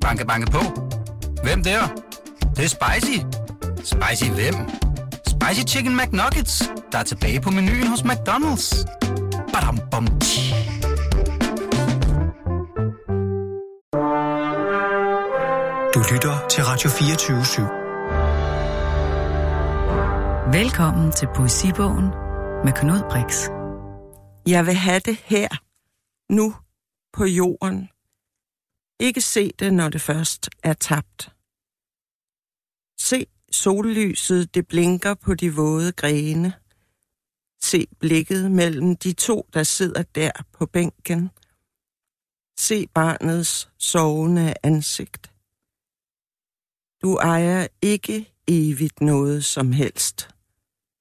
[0.00, 0.58] Banke, banke på.
[1.42, 1.80] Hvem der?
[2.40, 3.18] Det, det er spicy.
[3.76, 4.54] Spicy hvem?
[5.26, 8.84] Spicy Chicken McNuggets, der er tilbage på menuen hos McDonald's.
[9.52, 10.54] Badum, bom, tji.
[15.94, 17.62] Du lytter til Radio 24 /7.
[20.52, 22.04] Velkommen til Poesibogen
[22.64, 23.48] med Knud Brix.
[24.46, 25.48] Jeg vil have det her,
[26.32, 26.54] nu,
[27.12, 27.88] på jorden.
[29.00, 31.32] Ikke se det, når det først er tabt.
[33.00, 36.52] Se sollyset, det blinker på de våde grene.
[37.62, 41.30] Se blikket mellem de to, der sidder der på bænken.
[42.58, 45.32] Se barnets sovende ansigt.
[47.02, 50.28] Du ejer ikke evigt noget som helst.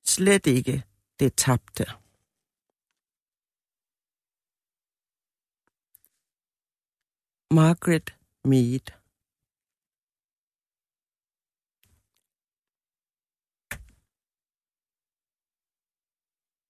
[0.05, 0.83] Slet ikke
[1.19, 1.85] det tabte.
[7.51, 8.91] Margaret Mead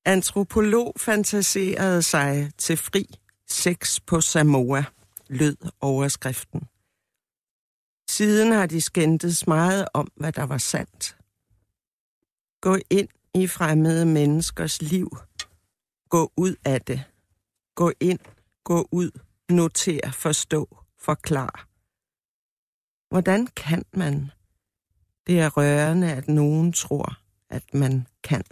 [0.06, 3.06] Antropolog fantaserede sig til fri
[3.48, 4.84] sex på Samoa,
[5.28, 6.62] lød overskriften.
[8.10, 11.18] Siden har de skændtes meget om, hvad der var sandt.
[12.62, 15.18] Gå ind i fremmede menneskers liv.
[16.10, 17.04] Gå ud af det.
[17.76, 18.20] Gå ind,
[18.64, 19.12] gå ud,
[19.50, 21.68] notere, forstå, forklar.
[23.10, 24.32] Hvordan kan man?
[25.28, 27.08] Det er rørende, at nogen tror,
[27.50, 28.44] at man kan.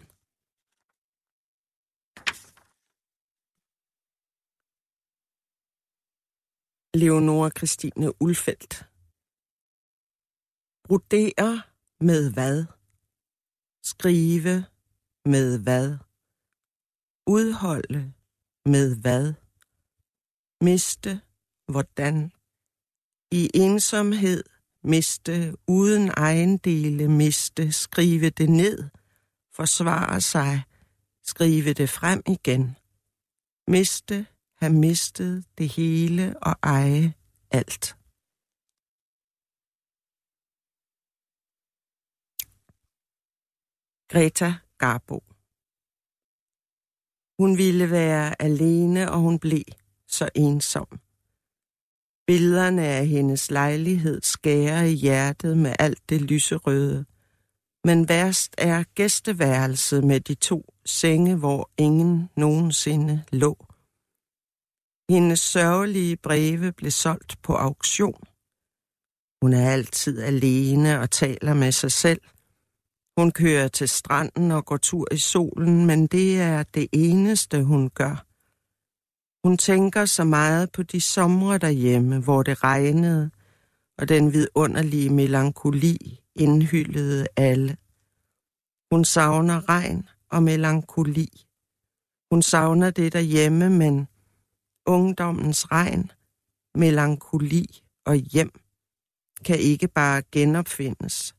[7.02, 8.74] Leonora Christine Ulfeldt.
[10.84, 11.62] Brodere
[12.00, 12.66] med hvad?
[13.84, 14.66] Skrive
[15.26, 15.98] med hvad?
[17.28, 18.14] Udholde
[18.66, 19.47] med hvad?
[20.62, 21.22] Miste
[21.68, 22.32] hvordan?
[23.32, 24.44] I ensomhed
[24.84, 28.90] miste, uden ejendele miste, skrive det ned,
[29.52, 30.64] forsvare sig,
[31.24, 32.76] skrive det frem igen.
[33.68, 37.14] Miste, have mistet det hele og eje
[37.52, 37.98] alt.
[44.12, 45.20] Greta Garbo
[47.40, 49.64] Hun ville være alene, og hun blev
[50.08, 50.88] så ensom.
[52.28, 57.06] Billederne af hendes lejlighed skærer i hjertet med alt det lyserøde.
[57.84, 63.66] Men værst er gæsteværelset med de to senge, hvor ingen nogensinde lå.
[65.10, 68.24] Hendes sørgelige breve blev solgt på auktion.
[69.42, 72.22] Hun er altid alene og taler med sig selv.
[73.18, 77.90] Hun kører til stranden og går tur i solen, men det er det eneste, hun
[77.90, 78.27] gør.
[79.48, 83.32] Hun tænker så meget på de somre derhjemme, hvor det regnede,
[83.98, 87.78] og den vidunderlige melankoli indhyllede alle.
[88.92, 91.46] Hun savner regn og melankoli.
[92.32, 94.08] Hun savner det derhjemme, men
[94.86, 96.12] ungdommens regn,
[96.76, 98.60] melankoli og hjem
[99.46, 101.36] kan ikke bare genopfindes.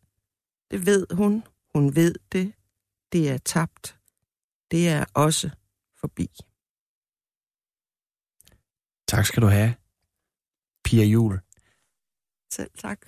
[0.70, 2.52] Det ved hun, hun ved det,
[3.12, 3.98] det er tabt,
[4.70, 5.50] det er også
[6.00, 6.30] forbi.
[9.08, 9.74] Tak skal du have,
[10.84, 11.40] Pia Jul.
[12.52, 13.06] Selv tak.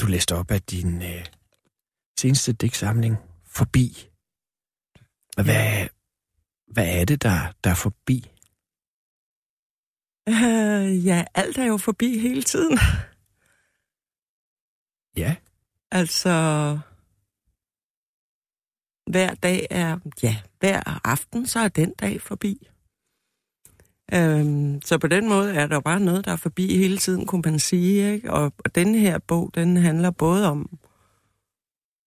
[0.00, 1.26] Du læste op af din øh,
[2.20, 4.10] seneste digtsamling, Forbi.
[5.34, 5.88] Hvad, ja.
[6.66, 8.18] hvad er det, der, der er forbi?
[10.30, 12.78] Uh, ja, alt er jo forbi hele tiden.
[15.16, 15.36] Ja.
[15.90, 16.30] Altså,
[19.10, 22.68] hver dag er, ja, hver aften, så er den dag forbi.
[24.14, 27.42] Øhm, så på den måde er der bare noget, der er forbi hele tiden, kunne
[27.44, 28.12] man sige.
[28.12, 28.32] Ikke?
[28.32, 30.78] Og, og denne her bog, den handler både om,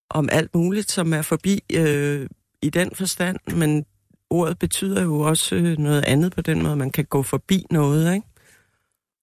[0.09, 2.27] om alt muligt, som er forbi øh,
[2.61, 3.85] i den forstand, men
[4.29, 8.15] ordet betyder jo også øh, noget andet på den måde, man kan gå forbi noget,
[8.15, 8.27] ikke?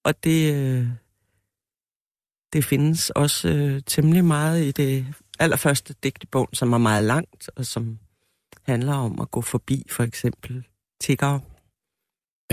[0.03, 0.87] Og det, øh,
[2.53, 5.05] det findes også øh, temmelig meget i det
[5.39, 7.99] allerførste digt i bogen, som er meget langt, og som
[8.63, 10.63] handler om at gå forbi for eksempel
[11.01, 11.39] tiggere.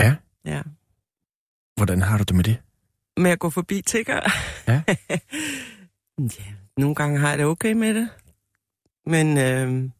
[0.04, 0.14] Ja.
[0.44, 0.62] Ja.
[1.76, 2.56] Hvordan har du det med det?
[3.16, 4.22] Med at gå forbi tiggere?
[4.68, 4.82] Ja.
[6.38, 6.44] ja,
[6.76, 8.08] nogle gange har jeg det okay med det.
[9.06, 9.90] Men, øh,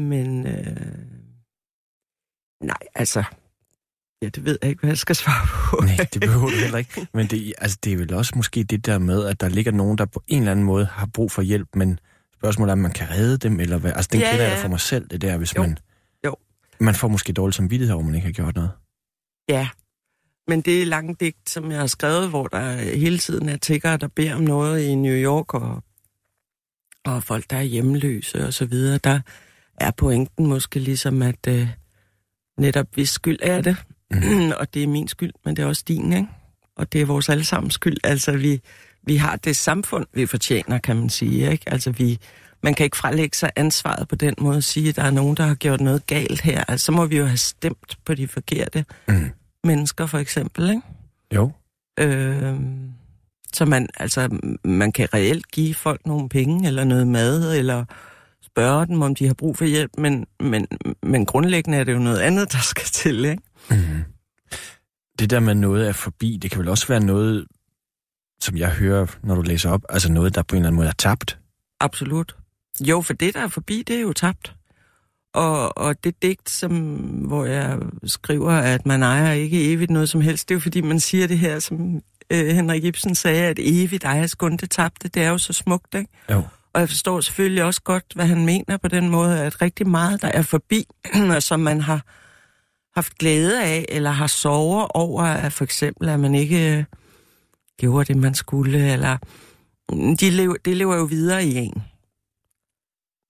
[0.00, 0.76] men, øh,
[2.62, 3.24] nej, altså,
[4.22, 5.84] ja, det ved jeg ikke, hvad jeg skal svare på.
[5.84, 7.06] Nej, det behøver du heller ikke.
[7.14, 9.98] Men det, altså, det er vel også måske det der med, at der ligger nogen,
[9.98, 11.98] der på en eller anden måde har brug for hjælp, men
[12.36, 13.92] spørgsmålet er, om man kan redde dem, eller hvad?
[13.92, 14.56] Altså, den Ja, kender jeg ja.
[14.58, 15.62] da for mig selv, det der, hvis Jo.
[15.62, 15.78] man...
[16.80, 18.70] Man får måske dårlig samvittighed over, man ikke har gjort noget.
[19.48, 19.68] Ja,
[20.48, 23.96] Men det er lange digt, som jeg har skrevet, hvor der hele tiden er tiggere,
[23.96, 25.82] der beder om noget i New York, og,
[27.04, 28.98] og folk, der er hjemløse og så videre.
[28.98, 29.20] Der
[29.80, 31.68] er pointen måske ligesom, at øh,
[32.58, 33.76] netop hvis skyld er det,
[34.10, 34.50] mm.
[34.60, 36.28] og det er min skyld, men det er også din, ikke?
[36.76, 37.96] Og det er vores allesammens skyld.
[38.04, 38.60] Altså, vi,
[39.02, 41.64] vi har det samfund, vi fortjener, kan man sige, ikke?
[41.72, 42.18] Altså, vi,
[42.66, 45.36] man kan ikke frelægge sig ansvaret på den måde at sige, at der er nogen,
[45.36, 46.64] der har gjort noget galt her.
[46.68, 49.30] Altså, så må vi jo have stemt på de forkerte Mm.
[49.64, 50.82] mennesker, for eksempel, ikke?
[51.34, 51.52] Jo.
[52.00, 52.54] Øh,
[53.52, 57.84] så man, altså, man kan reelt give folk nogle penge, eller noget mad, eller
[58.42, 60.66] spørge dem, om de har brug for hjælp, men, men,
[61.02, 63.42] men grundlæggende er det jo noget andet, der skal til, ikke?
[63.70, 64.04] Mm.
[65.18, 67.46] Det der med noget er forbi, det kan vel også være noget,
[68.40, 70.88] som jeg hører, når du læser op, altså noget, der på en eller anden måde
[70.88, 71.38] er tabt.
[71.80, 72.36] Absolut.
[72.80, 74.54] Jo, for det, der er forbi, det er jo tabt.
[75.34, 76.72] Og, og det digt, som,
[77.26, 80.80] hvor jeg skriver, at man ejer ikke evigt noget som helst, det er jo fordi,
[80.80, 82.00] man siger det her, som
[82.30, 85.08] øh, Henrik Ibsen sagde, at evigt ejer skund det tabte.
[85.08, 86.10] Det er jo så smukt, ikke?
[86.30, 86.42] Jo.
[86.72, 90.22] Og jeg forstår selvfølgelig også godt, hvad han mener på den måde, at rigtig meget,
[90.22, 90.86] der er forbi,
[91.36, 92.04] og som man har
[92.94, 96.84] haft glæde af, eller har sover over, at for eksempel, at man ikke øh,
[97.78, 99.16] gjorde det, man skulle, eller
[99.92, 101.82] mm, de lever, det lever jo videre i en.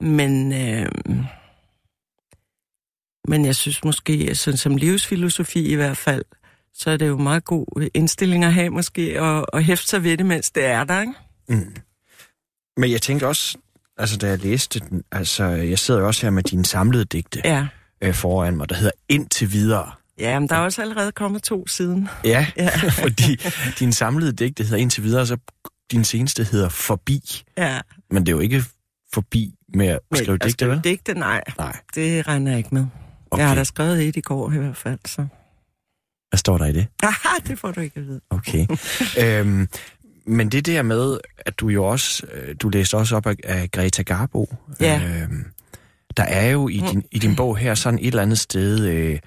[0.01, 0.87] Men, øh,
[3.29, 6.25] men jeg synes måske, sådan som livsfilosofi i hvert fald,
[6.75, 10.17] så er det jo meget god indstilling at have måske, og, og hæfte sig ved
[10.17, 11.13] det, mens det er der, ikke?
[11.49, 11.75] Mm.
[12.77, 13.59] Men jeg tænkte også,
[13.99, 17.41] altså da jeg læste den, altså jeg sidder jo også her med dine samlede digte
[17.45, 17.67] Ja.
[18.03, 19.91] øh, foran mig, der hedder Indtil videre.
[20.19, 22.09] Ja, men der er også allerede kommet to siden.
[22.25, 22.71] Ja, Ja.
[23.03, 23.37] fordi
[23.79, 25.37] din samlede digte hedder Indtil videre, og så
[25.93, 27.43] din seneste hedder Forbi.
[27.59, 27.81] Ja.
[28.11, 28.65] Men det er jo ikke
[29.17, 30.81] forbi med at Men skrive digte, skrive vel?
[30.85, 31.43] digte, nej.
[31.59, 31.77] Nej.
[31.95, 32.87] Det regner jeg ikke med.
[33.31, 33.41] Okay.
[33.41, 35.27] Jeg har da skrevet et i går i hvert fald, så...
[36.31, 36.87] Hvad står der i det?
[37.03, 38.21] Aha, det får du ikke at vide.
[38.31, 38.67] Okay.
[39.23, 39.69] øhm,
[40.27, 43.71] men det der med, at du jo også, øh, du læste også op af, af
[43.71, 44.55] Greta Garbo.
[44.81, 45.03] Ja.
[45.05, 45.45] Øhm,
[46.17, 49.19] der er jo i din, i din bog her sådan et eller andet sted, øh,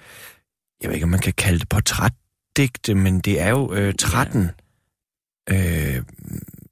[0.82, 4.50] jeg ved ikke, om man kan kalde det portrætdigte, men det er jo øh, 13.
[5.50, 6.02] Øh,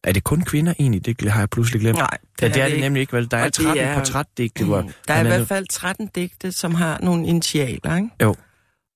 [0.05, 1.07] er det kun kvinder egentlig?
[1.07, 1.99] Det har jeg pludselig glemt.
[1.99, 2.81] Nej, det, ja, det er det ikke.
[2.85, 3.31] nemlig ikke, vel?
[3.31, 4.83] Der er Og det 13 er- portrætdigte, hvor...
[4.83, 4.91] Mm.
[5.09, 8.09] Der er i hvert fald 13 digte, som har nogle initialer, ikke?
[8.23, 8.35] Jo.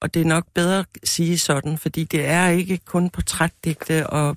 [0.03, 4.37] Og det er nok bedre at sige sådan, fordi det er ikke kun portrætdigte, og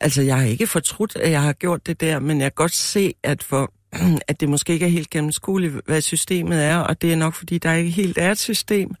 [0.00, 2.74] altså jeg har ikke fortrudt, at jeg har gjort det der, men jeg kan godt
[2.74, 3.72] se, at, for,
[4.28, 7.58] at det måske ikke er helt gennemskueligt, hvad systemet er, og det er nok, fordi
[7.58, 8.94] der ikke helt er et system.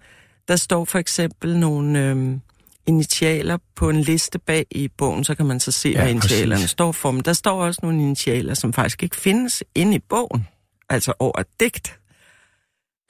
[0.48, 2.40] Der står for eksempel nogle øhm,
[2.86, 6.54] initialer på en liste bag i bogen, så kan man så se, Ja, hvad initialerne
[6.54, 6.70] præcis.
[6.70, 7.10] står for.
[7.10, 10.46] Men der står også nogle initialer, som faktisk ikke findes inde i bogen,
[10.88, 11.98] altså over digt.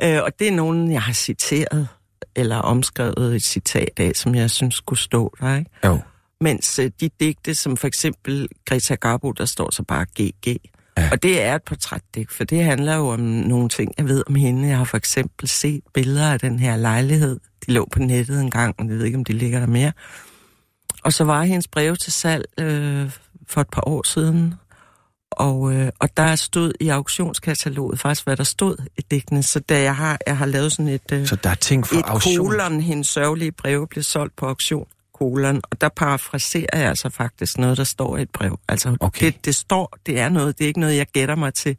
[0.02, 1.88] Øh, og det er nogen, jeg har citeret,
[2.36, 5.70] eller omskrevet et citat af, som jeg synes skulle stå der, ikke?
[5.84, 5.98] Jo.
[6.40, 10.56] Mens øh, de digte, som for eksempel Greta Garbo, der står så bare GG.
[10.98, 11.08] Ja.
[11.12, 14.34] Og det er et portrætdigt, for det handler jo om nogle ting, jeg ved om
[14.34, 14.68] hende.
[14.68, 17.40] Jeg har for eksempel set billeder af den her lejlighed.
[17.66, 19.92] De lå på nettet en gang, og jeg ved ikke, om de ligger der mere.
[21.04, 23.10] Og så var hendes brev til salg øh,
[23.48, 24.54] for et par år siden.
[25.30, 29.42] Og, øh, og der stod i auktionskataloget faktisk, hvad der stod i digtene.
[29.42, 31.12] Så da jeg har, jeg har lavet sådan et...
[31.12, 32.46] Øh, Så der er ting for et auktion.
[32.46, 37.58] kolon, hendes sørgelige breve blev solgt på auktion, kolon, og der parafraserer jeg altså faktisk
[37.58, 38.58] noget, der står i et brev.
[38.68, 39.26] Altså, Okay.
[39.26, 41.76] det, det står, det er noget, det er ikke noget, jeg gætter mig til,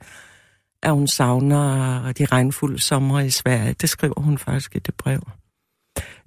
[0.84, 3.74] at hun savner de regnfulde sommer i Sverige.
[3.82, 5.22] Det skriver hun faktisk i det brev.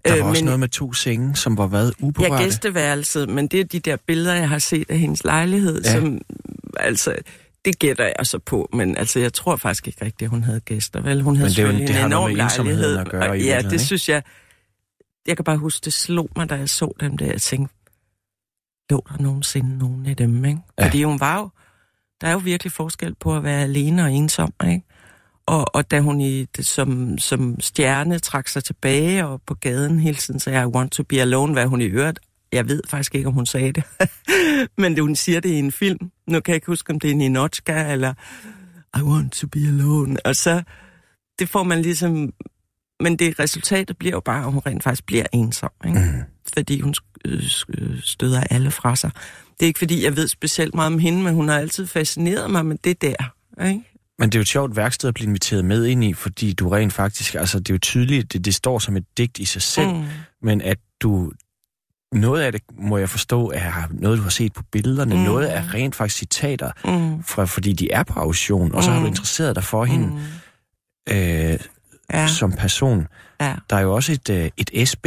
[0.05, 1.93] Der var Øh, også men- noget med to senge, som var hvad?
[2.01, 2.35] Uberørte?
[2.35, 5.91] Ja, gæsteværelset, men det er de der billeder, jeg har set af hendes lejlighed, Ja.
[5.93, 6.01] ja.
[6.01, 6.21] som,
[6.77, 7.15] altså,
[7.65, 10.61] det gætter jeg så på, men altså, jeg tror faktisk ikke rigtigt, at hun havde
[10.61, 11.23] gæster, vel?
[11.23, 12.97] Hun havde Men det jo- det har en noget enorm lejlighed.
[12.97, 13.85] at gøre i og, ja, virkeligheden, det ikke?
[13.85, 14.23] synes jeg,
[15.27, 17.75] jeg kan bare huske, det slog mig, da jeg så dem der, jeg tænkte,
[18.91, 20.61] lå der nogensinde nogen af dem, ikke?
[20.79, 20.85] Ja.
[20.87, 21.49] Fordi hun var jo,
[22.21, 24.83] der er jo virkelig forskel på at være alene og ensom, ikke?
[25.51, 30.17] Og, og da hun i, som, som stjerne trak sig tilbage og på gaden hele
[30.17, 32.19] tiden sagde, I want to be alone, hvad hun i øvrigt,
[32.53, 33.85] jeg ved faktisk ikke, om hun sagde det,
[34.83, 36.11] men det, hun siger det i en film.
[36.27, 38.15] Nu kan jeg ikke huske, om det er Ninochka, eller
[38.99, 40.17] I want to be alone.
[40.25, 40.63] Og så,
[41.39, 42.33] det får man ligesom,
[43.01, 45.99] men det resultatet bliver jo bare, at hun rent faktisk bliver ensom, ikke?
[45.99, 46.23] Mm.
[46.55, 46.95] fordi hun
[48.03, 49.11] støder alle fra sig.
[49.61, 52.51] Det er ikke, fordi jeg ved specielt meget om hende, men hun har altid fascineret
[52.51, 53.90] mig med det der, ikke?
[54.21, 56.69] Men det er jo et sjovt værksted at blive inviteret med ind i, fordi du
[56.69, 59.63] rent faktisk, altså det er jo tydeligt, det, det står som et digt i sig
[59.63, 60.05] selv, mm.
[60.43, 61.33] men at du,
[62.13, 65.21] noget af det må jeg forstå, er noget, du har set på billederne, mm.
[65.21, 65.27] Mm.
[65.27, 67.23] noget er rent faktisk citater, Mm.
[67.25, 69.09] fra, fordi de er på auktion, og så har du Mm.
[69.09, 71.15] interesseret dig for hende Mm.
[71.15, 71.59] øh,
[72.13, 73.07] Ja, som person.
[73.41, 73.55] ja.
[73.71, 75.07] Der er jo også et, øh, et SB,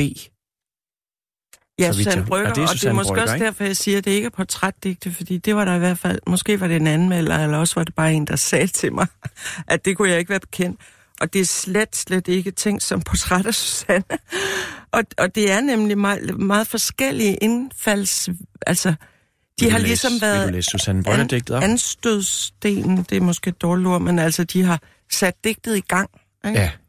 [1.79, 3.45] Ja, Susanne Brygger, Ja, det er og det er måske Brøgger, også ikke?
[3.45, 6.19] derfor, jeg siger, at det ikke er portrætdigte, fordi det var der i hvert fald,
[6.27, 9.07] måske var det en anmelder, eller også var det bare en, der sagde til mig,
[9.67, 10.81] at det kunne jeg ikke være bekendt.
[11.21, 14.03] Og det er slet, slet ikke tænkt som portræt af Susanne.
[14.91, 18.29] Og, og det er nemlig meget, meget forskellige indfalds...
[18.67, 18.93] Altså,
[19.59, 20.45] de har du ligesom læse, været...
[20.45, 21.03] Vil læse Susanne
[21.51, 21.63] op?
[21.63, 24.79] anstødstenen, det er måske et dårligt ord, men altså, de har
[25.11, 26.09] sat digtet i gang.
[26.45, 26.59] Ikke?
[26.59, 26.82] Ja, Og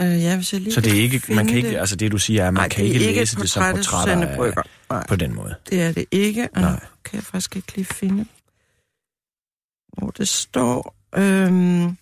[0.00, 1.76] øh, ja, hvis jeg lige så det er ikke, man kan ikke, det.
[1.76, 3.50] altså det du siger er, at man Nej, kan det ikke ikke læse et det
[3.50, 4.64] som portrætter af-.
[4.90, 5.06] Nej.
[5.06, 5.54] på den måde.
[5.70, 6.48] Det er det ikke.
[6.54, 6.80] Og nu Nej.
[7.04, 8.26] kan jeg faktisk ikke lige finde,
[9.98, 10.94] hvor det står.
[11.16, 11.96] Øhm,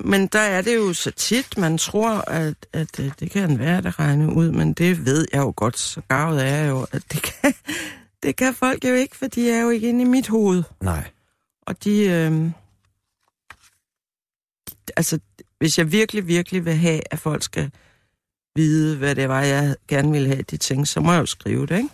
[0.00, 3.82] men der er det jo så tit, man tror, at, at øh, det kan være,
[3.82, 7.22] der regne ud, men det ved jeg jo godt, så gavet er jo, at det
[7.22, 7.54] kan,
[8.22, 10.62] det kan folk jo ikke, for de er jo ikke inde i mit hoved.
[10.80, 11.10] Nej.
[11.66, 12.50] Og de, øh,
[14.96, 15.18] altså,
[15.60, 17.70] hvis jeg virkelig, virkelig vil have, at folk skal
[18.56, 21.66] vide, hvad det var, jeg gerne ville have, de ting, så må jeg jo skrive
[21.66, 21.88] det, ikke?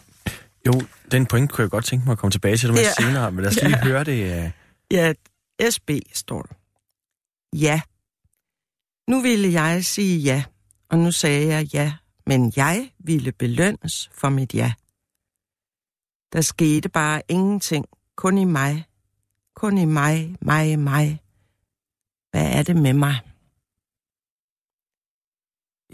[0.66, 2.92] Jo, den point kunne jeg godt tænke mig at komme tilbage til det med Ja.
[3.04, 3.85] senere, men lad os lige Ja.
[3.85, 4.44] høre det.
[4.44, 4.50] øh.
[4.90, 5.12] Ja,
[5.70, 6.54] SB står der.
[7.58, 7.80] Ja.
[9.11, 10.44] Nu ville jeg sige ja,
[10.90, 11.92] og nu sagde jeg ja,
[12.26, 14.73] men jeg ville belønnes for mit ja.
[16.32, 18.85] Der skete bare ingenting, kun i mig.
[19.56, 21.20] Kun i mig, mig, mig.
[22.30, 23.20] Hvad er det med mig?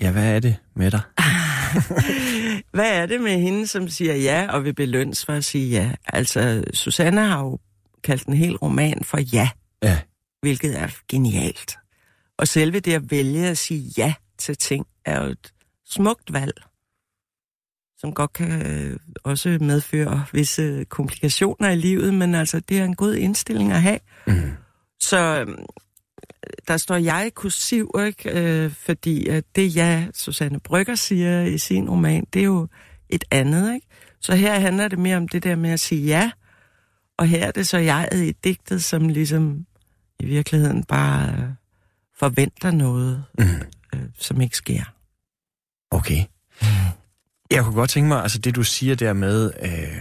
[0.00, 1.00] Ja, hvad er det med dig?
[2.74, 5.92] Hvad er det med hende, som siger ja og vil belønnes for at sige ja?
[6.04, 7.58] Altså, Susanne har jo
[8.04, 9.48] kaldt en hel roman for ja.
[9.82, 9.98] Ja.
[10.40, 11.76] hvilket er genialt.
[12.38, 15.52] Og selve det at vælge at sige ja til ting, er jo et
[15.86, 16.54] smukt valg,
[17.98, 22.96] som godt kan øh, også medføre visse komplikationer i livet, men altså, det er en
[22.96, 23.98] god indstilling at have.
[24.26, 24.52] Mm.
[25.00, 25.64] Så øhm,
[26.68, 28.30] der står jeg kursiv, ikke?
[28.40, 32.68] Øh, fordi at det ja, Susanne Brygger siger i sin roman, det er jo
[33.08, 33.86] et andet, ikke?
[34.20, 36.30] Så her handler det mere om det der med at sige ja,
[37.18, 39.66] og her er det så jeg i digtet, som ligesom
[40.20, 41.48] i virkeligheden bare øh,
[42.18, 43.44] forventer noget, Mm.
[43.94, 44.82] øh, som ikke sker.
[45.90, 46.24] Okay.
[47.50, 50.00] Jeg kunne godt tænke mig, altså det du siger der med, øh,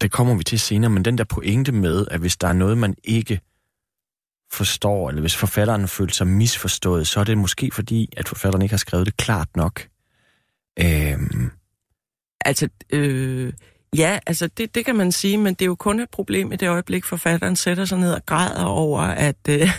[0.00, 2.78] det kommer vi til senere, men den der pointe med, at hvis der er noget,
[2.78, 3.40] man ikke
[4.52, 8.72] forstår, eller hvis forfatteren føler sig misforstået, så er det måske fordi, at forfatteren ikke
[8.72, 9.86] har skrevet det klart nok.
[10.78, 11.18] Øh,
[12.46, 13.52] Altså, øh,
[13.96, 16.56] ja, altså det, det kan man sige, men det er jo kun et problem i
[16.56, 19.60] det øjeblik, forfatteren sætter sig ned og græder over, at, øh,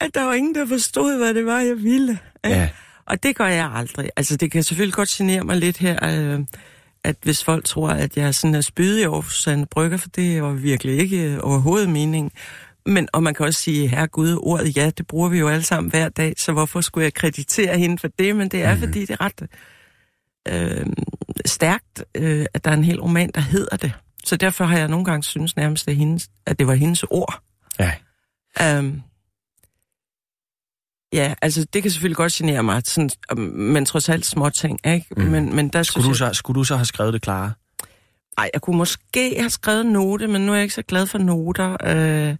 [0.00, 2.18] at der var ingen, der forstod, hvad det var, jeg ville.
[2.44, 2.70] ja,
[3.06, 4.10] Og det gør jeg aldrig.
[4.16, 6.40] Altså, det kan selvfølgelig godt genere mig lidt her, øh,
[7.04, 10.38] at hvis folk tror, at jeg er sådan er spydig over Susanne Brygger, for det
[10.38, 12.30] jo virkelig ikke øh, overhovedet meningen.
[12.86, 15.62] Men, og man kan også sige, herre Gud, ordet ja, det bruger vi jo alle
[15.62, 18.36] sammen hver dag, så hvorfor skulle jeg kreditere hende for det?
[18.36, 18.80] Men det er, mm.
[18.80, 19.48] fordi det er ret
[20.48, 20.86] øh,
[21.46, 23.92] stærkt, øh, at der er en hel roman, der hedder det.
[24.24, 27.42] Så derfor har jeg nogle gange synes nærmest, at, hendes, at det var hendes ord.
[27.78, 27.92] ja.
[28.78, 29.02] Um,
[31.12, 33.10] ja, altså det kan selvfølgelig godt genere mig, sådan,
[33.52, 35.06] men trods alt små ting, ikke?
[35.16, 35.22] Mm.
[35.22, 37.52] Men, men der Skulle, du jeg, så, skulle du så have skrevet det klare?
[38.40, 41.18] ej, jeg kunne måske have skrevet note, men nu er jeg ikke så glad for
[41.18, 41.76] noter.
[41.84, 42.36] Øh,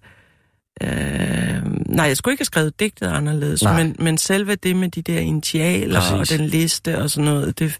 [0.82, 3.82] øh, nej, jeg skulle ikke have skrevet digtet anderledes, Nej.
[3.82, 6.32] men, men selve det med de der initialer Præcis.
[6.32, 7.78] og den liste og sådan noget, det,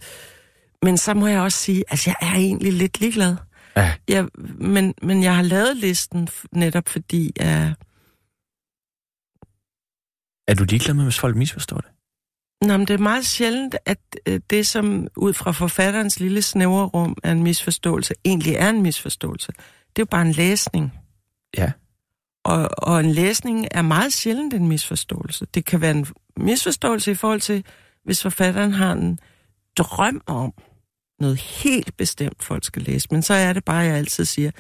[0.83, 3.37] men så må jeg også sige, altså jeg er egentlig lidt ligeglad.
[3.77, 3.95] Ja.
[4.09, 4.29] Jeg,
[4.59, 7.47] men, men jeg har lavet listen netop fordi, uh,
[10.49, 11.91] Er du ligeglad med, hvis folk misforstår det?
[12.63, 16.87] Nå, men det er meget sjældent, at øh, det, som ud fra forfatterens lille snævre
[16.87, 19.53] rum er en misforståelse, egentlig er en misforståelse.
[19.97, 20.93] Det er jo bare en læsning.
[21.57, 21.73] Ja.
[22.45, 25.47] Og, og en læsning er meget sjældent en misforståelse.
[25.55, 26.07] Det kan være en
[26.37, 27.65] misforståelse i forhold til,
[28.05, 29.19] hvis forfatteren har en
[29.79, 30.53] drøm om
[31.21, 33.09] noget helt bestemt, folk skal læse.
[33.11, 34.51] Men så er det bare, jeg altid siger,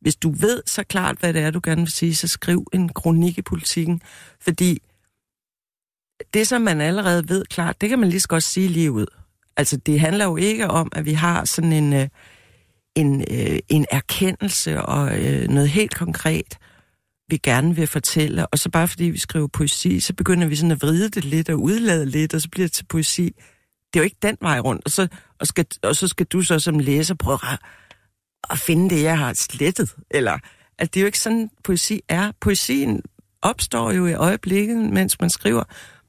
[0.00, 2.88] hvis du ved så klart, hvad det er, du gerne vil sige, så skriv en
[2.88, 4.02] kronik i politikken.
[4.40, 4.78] Fordi
[6.34, 9.06] det, som man allerede ved klart, det kan man lige så godt sige lige ud.
[9.56, 12.08] Altså, det handler jo ikke om, at vi har sådan en, øh,
[12.94, 16.58] en, øh, en erkendelse og øh, noget helt konkret,
[17.32, 18.46] vi gerne vil fortælle.
[18.46, 21.48] Og så bare fordi vi skriver poesi, så begynder vi sådan at vride det lidt
[21.48, 23.24] og udlade lidt, og så bliver det til poesi.
[23.92, 24.84] Det er jo ikke den vej rundt.
[24.84, 25.08] Og så,
[25.40, 27.58] og skal, og så skal du så som læser prøve at,
[28.50, 29.94] at finde det, jeg har slettet.
[30.10, 30.38] Eller,
[30.78, 32.32] at det er jo ikke sådan, poesi er.
[32.40, 33.02] Poesien
[33.42, 35.64] opstår jo i øjeblikket, mens man skriver.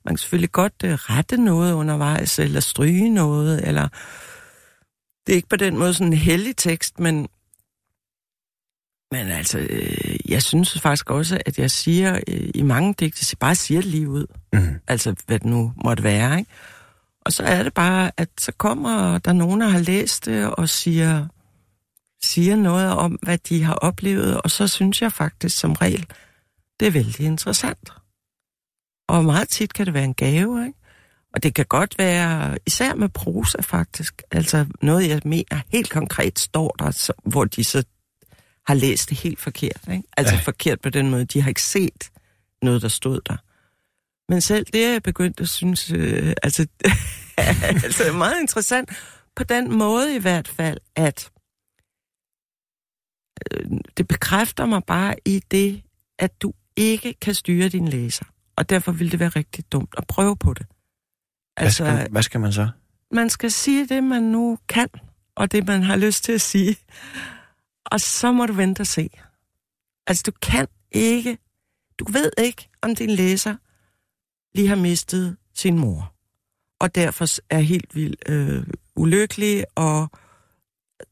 [0.05, 3.87] Man kan selvfølgelig godt uh, rette noget undervejs, eller stryge noget, eller...
[5.27, 7.27] Det er ikke på den måde sådan en hellig tekst, men...
[9.13, 13.37] Men altså, øh, jeg synes faktisk også, at jeg siger øh, i mange digte, jeg
[13.39, 14.25] bare siger det lige ud.
[14.53, 14.79] Mm.
[14.87, 16.51] Altså, hvad det nu måtte være, ikke?
[17.21, 20.69] Og så er det bare, at så kommer der nogen, der har læst det og
[20.69, 21.27] siger,
[22.23, 26.05] siger noget om, hvad de har oplevet, og så synes jeg faktisk som regel,
[26.79, 27.89] det er vældig interessant.
[29.09, 30.79] Og meget tit kan det være en gave, ikke?
[31.33, 36.39] Og det kan godt være, især med prosa faktisk, altså noget, jeg mener helt konkret
[36.39, 37.83] står der, så, hvor de så
[38.67, 39.81] har læst det helt forkert.
[39.91, 40.03] Ikke?
[40.17, 40.41] Altså ja.
[40.41, 42.11] forkert på den måde, de har ikke set
[42.61, 43.37] noget, der stod der.
[44.29, 46.67] Men selv det er jeg begyndt at synes, øh, altså,
[47.83, 48.89] altså meget interessant,
[49.35, 51.31] på den måde i hvert fald, at
[53.51, 53.65] øh,
[53.97, 55.83] det bekræfter mig bare i det,
[56.19, 58.25] at du ikke kan styre din læser.
[58.55, 60.65] Og derfor vil det være rigtig dumt at prøve på det.
[61.57, 62.69] Altså, hvad, skal, hvad skal man så?
[63.11, 64.87] Man skal sige det, man nu kan,
[65.35, 66.75] og det, man har lyst til at sige.
[67.85, 69.09] Og så må du vente og se.
[70.07, 71.37] Altså, du kan ikke,
[71.99, 73.55] du ved ikke, om din læser
[74.55, 76.13] lige har mistet sin mor.
[76.79, 78.63] Og derfor er helt vildt øh,
[78.95, 80.07] ulykkelig og
[81.01, 81.07] øh,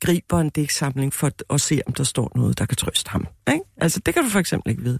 [0.00, 3.26] griber en digtsamling for at se, om der står noget, der kan trøste ham.
[3.48, 3.64] Ikke?
[3.76, 4.98] Altså, det kan du for eksempel ikke vide.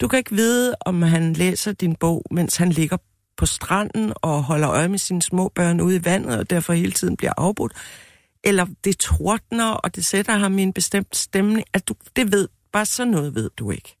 [0.00, 2.96] Du kan ikke vide, om han læser din bog, mens han ligger
[3.36, 6.92] på stranden og holder øje med sine små børn ude i vandet, og derfor hele
[6.92, 7.72] tiden bliver afbrudt.
[8.48, 11.66] Eller det tordner, og det sætter ham i en bestemt stemning.
[11.72, 13.96] At du, det ved, bare sådan noget ved du ikke.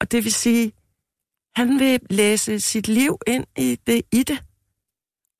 [0.00, 0.72] Og det vil sige,
[1.56, 4.38] han vil læse sit liv ind i det, i det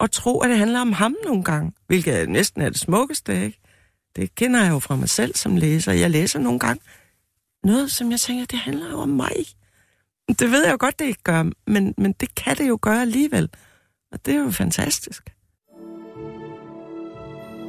[0.01, 3.61] og tro, at det handler om ham nogle gange, hvilket næsten er det smukkeste, ikke?
[4.17, 5.93] Det kender jeg jo fra mig selv som læser.
[5.93, 6.83] Jeg læser nogle gange
[7.65, 9.37] noget, som jeg tænker, det handler jo om mig.
[10.29, 13.01] Det ved jeg jo godt, det ikke gør, men, men det kan det jo gøre
[13.01, 13.49] alligevel.
[14.13, 15.31] Og det er jo fantastisk.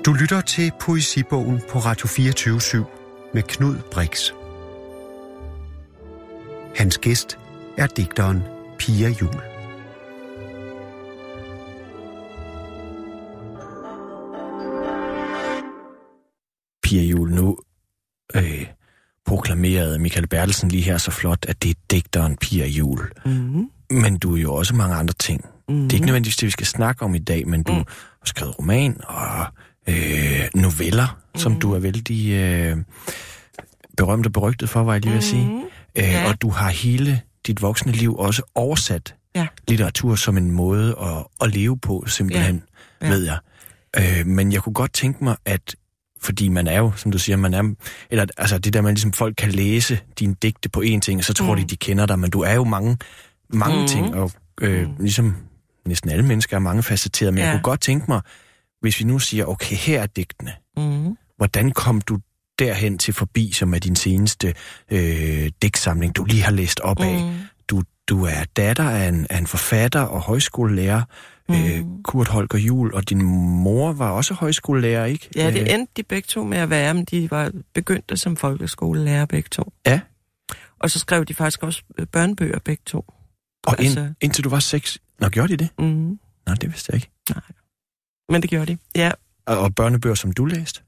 [0.06, 2.86] Du lytter til Poesibogen på Radio 24
[3.34, 4.32] med Knud Brix.
[6.76, 7.40] Hans gæst
[7.78, 8.44] er digteren
[8.80, 9.34] Pia Jul.
[16.84, 17.58] Pia Jul, nu
[18.36, 18.66] øh,
[19.26, 23.12] proklamerede Michael Bertelsen lige her så flot, at det er digteren Pia Jul.
[23.26, 23.72] Mm-hmm.
[23.92, 25.46] Men du er jo også mange andre ting.
[25.70, 25.84] Mm-hmm.
[25.84, 27.78] Det er ikke nødvendigvis det, vi skal snakke om i dag, men du mm.
[27.78, 29.46] har skrevet roman og
[29.92, 31.40] øh, noveller, mm.
[31.40, 32.78] som du er vældig øh,
[33.98, 35.46] berømt og berygtet for, var jeg lige vil sige.
[35.46, 35.62] Mm.
[35.96, 36.30] Øh, ja.
[36.30, 39.48] Og du har hele dit voksne liv også oversat ja.
[39.68, 42.64] litteratur som en måde at, at leve på, simpelthen,
[43.02, 43.08] ja.
[43.08, 43.14] Ja.
[43.14, 43.38] ved jeg.
[43.98, 45.76] Øh, men jeg kunne godt tænke mig, at
[46.22, 47.74] fordi man er jo, som du siger, man er,
[48.10, 51.24] eller altså det der, man ligesom folk kan læse dine digte på én ting, og
[51.24, 51.62] så tror mm.
[51.62, 52.98] de, de kender dig, men du er jo mange,
[53.50, 53.88] mange mm.
[53.88, 54.94] ting, og øh, mm.
[55.00, 55.36] ligesom
[55.86, 57.46] næsten alle mennesker er mange facetterede, men ja.
[57.46, 58.22] jeg kunne godt tænke mig,
[58.82, 61.18] hvis vi nu siger, okay, her er digtene, mm.
[61.38, 62.20] hvordan kom du
[62.60, 64.54] derhen til forbi, som er din seneste
[64.92, 67.24] øh, digtsamling, du lige har læst op af?
[67.24, 67.34] Mm.
[67.68, 71.02] Du, du er datter af en, af en forfatter og højskolelærer,
[71.52, 71.98] Øh, mm.
[71.98, 73.22] øh, Kurt Holger Jul, og din
[73.64, 75.30] mor var også højskolelærer, ikke?
[75.36, 75.74] Ja, det øh.
[75.74, 79.74] endte de begge to med at være, men de var begyndte som folkeskolelærer begge to.
[79.86, 80.00] Ja.
[80.80, 83.06] Og så skrev de faktisk også øh, børnebøger begge to.
[83.64, 84.00] Og altså...
[84.00, 85.00] ind, indtil du var seks?
[85.20, 85.70] Nå, gjorde de det?
[85.80, 86.20] Mm.
[86.48, 87.10] Nå, det vidste jeg ikke.
[87.30, 87.42] Nej.
[88.32, 89.12] Men det gjorde de, ja.
[89.46, 90.82] Og, og børnebøger, som du læste?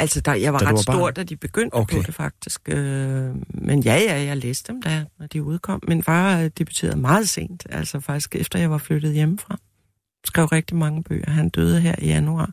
[0.00, 1.96] Altså, der, jeg var da ret var stor, da de begyndte okay.
[1.96, 2.68] på det faktisk.
[2.68, 5.82] Øh, men ja, ja, jeg læste dem, da når de udkom.
[5.88, 9.58] Min far øh, debuterede meget sent, altså faktisk efter jeg var flyttet hjemmefra.
[10.24, 11.30] Skrev rigtig mange bøger.
[11.30, 12.50] Han døde her i januar.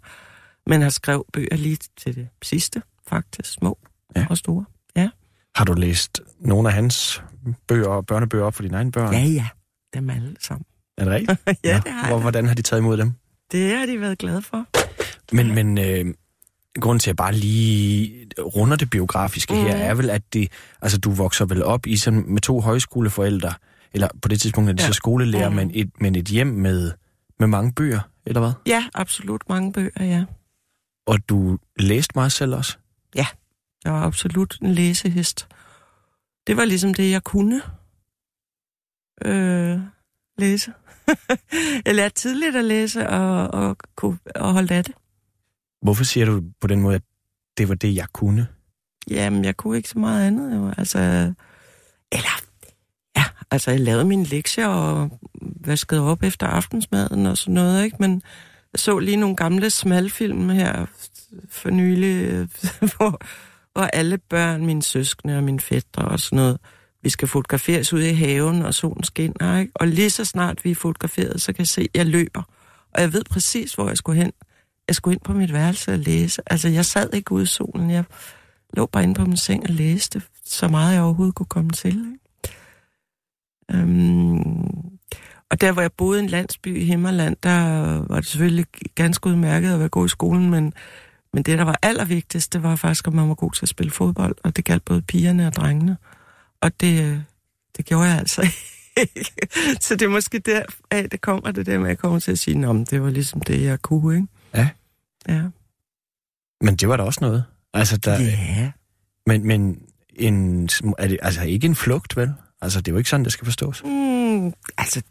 [0.68, 3.52] Men har skrevet bøger lige til det sidste, faktisk.
[3.52, 3.78] Små
[4.16, 4.26] ja.
[4.30, 4.66] og store.
[4.96, 5.10] Ja.
[5.56, 7.24] Har du læst nogle af hans
[7.68, 9.14] bøger og børnebøger op for dine egne børn?
[9.14, 9.48] Ja, ja.
[9.94, 10.66] Dem alle sammen.
[10.98, 11.40] Er det rigtigt?
[11.64, 12.20] ja, Nå, det har jeg.
[12.20, 13.14] Hvordan har de taget imod dem?
[13.52, 14.66] Det har de været glade for.
[15.36, 16.14] Men, men øh,
[16.80, 19.60] grunden til, at jeg bare lige runder det biografiske mm.
[19.60, 23.54] her, er vel, at det, altså, du vokser vel op i sådan, med to højskoleforældre,
[23.94, 24.88] eller på det tidspunkt er de ja.
[24.88, 25.56] så skolelærer, mm.
[25.56, 26.92] men, et, men et hjem med,
[27.40, 28.52] med mange bøger, eller hvad?
[28.66, 30.26] Ja, absolut mange bøger, ja.
[31.06, 32.78] Og du læste meget selv også?
[33.16, 33.26] Ja,
[33.84, 35.48] jeg var absolut en læsehest.
[36.48, 37.62] Det var ligesom det, jeg kunne
[39.26, 39.80] øh,
[40.42, 40.74] læse.
[41.86, 44.96] jeg lærte tidligt at læse og, og, og, og holde af det.
[45.82, 47.02] Hvorfor siger du på den måde, at
[47.58, 48.48] det var det, jeg kunne?
[49.10, 50.56] Jamen, jeg kunne ikke så meget andet.
[50.56, 50.74] Jo.
[50.78, 51.00] Altså,
[52.12, 52.42] eller,
[53.18, 57.98] ja, altså, jeg lavede mine lektier og vaskede op efter aftensmaden og sådan noget, ikke?
[58.00, 58.22] Men
[58.74, 60.86] jeg så lige nogle gamle smalfilm her
[61.50, 62.48] for nylig,
[62.98, 63.22] hvor,
[63.74, 66.58] hvor alle børn, mine søskende og mine fætter og sådan noget,
[67.04, 69.72] vi skal fotograferes ude i haven, og solen skinner, ikke?
[69.76, 72.44] Og lige så snart vi er fotograferet, så kan jeg se, at jeg løber.
[72.94, 74.32] Og jeg ved præcis, hvor jeg skulle hen
[74.88, 76.42] jeg skulle ind på mit værelse og læse.
[76.46, 77.90] Altså, jeg sad ikke ude i solen.
[77.90, 78.04] Jeg
[78.74, 81.90] lå bare inde på min seng og læste så meget, jeg overhovedet kunne komme til.
[81.90, 83.82] Ikke?
[83.82, 84.52] Øhm,
[85.50, 87.60] og der, hvor jeg boede i en landsby i Himmerland, der
[88.08, 90.74] var det selvfølgelig ganske udmærket at være god i skolen, men,
[91.34, 93.92] men det, der var allervigtigst, det var faktisk, at man var god til at spille
[93.92, 95.98] fodbold, og det galt både pigerne og drengene.
[96.62, 97.20] Og det, øh,
[97.78, 99.32] det gjorde jeg altså ikke.
[99.86, 102.32] Så det er måske der, at det kommer det der med, at jeg kommer til
[102.32, 104.28] at sige, at det var ligesom det, jeg kunne, ikke?
[104.56, 104.70] Ja.
[105.28, 105.44] Ja.
[106.62, 107.44] Men det var da også noget.
[107.74, 108.72] Altså, der, Ja.
[109.28, 109.82] Men, men
[110.16, 112.34] en, er det altså ikke en flugt, vel?
[112.62, 113.84] Altså, det er jo ikke sådan, det skal forstås.
[113.84, 115.02] Mm, altså,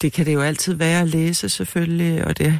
[0.00, 2.58] det kan det jo altid være at læse, selvfølgelig, og det...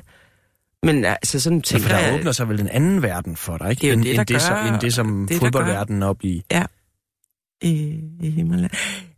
[0.83, 2.15] Men altså, sådan tænker for der jeg...
[2.15, 3.81] åbner sig vel en anden verden for dig, ikke?
[3.81, 6.25] Det er jo end, det, end, der det, som, end det, som det, fodboldverdenen op
[6.25, 6.45] i.
[7.63, 8.71] i, i Himmerland.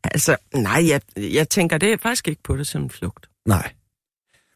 [0.05, 3.27] Altså, nej, jeg, jeg tænker det er faktisk ikke på det som en flugt.
[3.47, 3.73] Nej.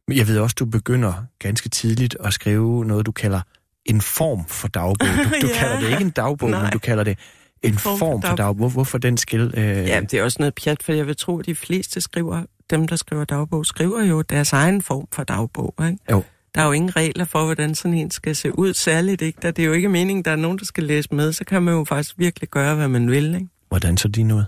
[0.08, 3.40] Men jeg ved også, du begynder ganske tidligt at skrive noget, du kalder
[3.84, 5.08] en form for dagbog.
[5.08, 5.58] Du, du Ja.
[5.58, 6.62] kalder det ikke en dagbog, Nej.
[6.62, 7.18] men du kalder det
[7.62, 8.38] en, form, for dagbog.
[8.38, 8.54] dagbog.
[8.56, 9.54] Hvor, hvorfor den skil?
[9.56, 12.42] Øh, Ja, det er også noget pjat, for jeg vil tro, at de fleste skriver,
[12.70, 15.98] dem der skriver dagbog, skriver jo deres egen form for dagbog, ikke?
[16.10, 16.22] Jo.
[16.54, 19.38] Der er jo ingen regler for, hvordan sådan en skal se ud, særligt ikke.
[19.42, 21.62] Der, det er jo ikke meningen, der er nogen, der skal læse med, så kan
[21.62, 23.48] man jo faktisk virkelig gøre, hvad man vil, ikke?
[23.68, 24.44] Hvordan så din ud?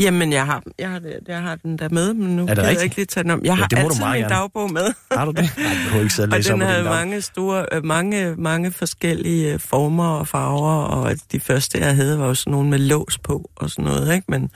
[0.00, 2.56] Jamen, jeg har, jeg har, det- jeg har den der med, men nu det kan
[2.56, 2.84] jeg rigtigt?
[2.84, 3.44] ikke lige tage den om.
[3.44, 4.94] Jeg har det må du altid meget min dagbog med.
[5.12, 5.36] Har du det?
[5.58, 9.60] Nej, du behøver ikke Og læse den havde mange store, øh, mange, mange forskellige øh,
[9.60, 13.50] former og farver, og de første, jeg havde, var jo sådan nogle med lås på
[13.56, 14.24] og sådan noget, ikke?
[14.28, 14.50] Men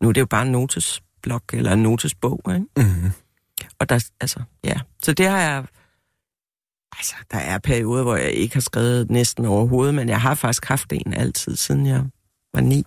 [0.00, 2.66] nu er det jo bare en notesblok eller en notesbog, ikke?
[2.76, 3.12] Mm-hmm.
[3.78, 4.74] Og der, altså, ja.
[5.02, 5.64] Så det har jeg...
[6.98, 10.64] Altså, der er perioder, hvor jeg ikke har skrevet næsten overhovedet, men jeg har faktisk
[10.64, 12.04] haft en altid, siden jeg
[12.54, 12.84] var ni.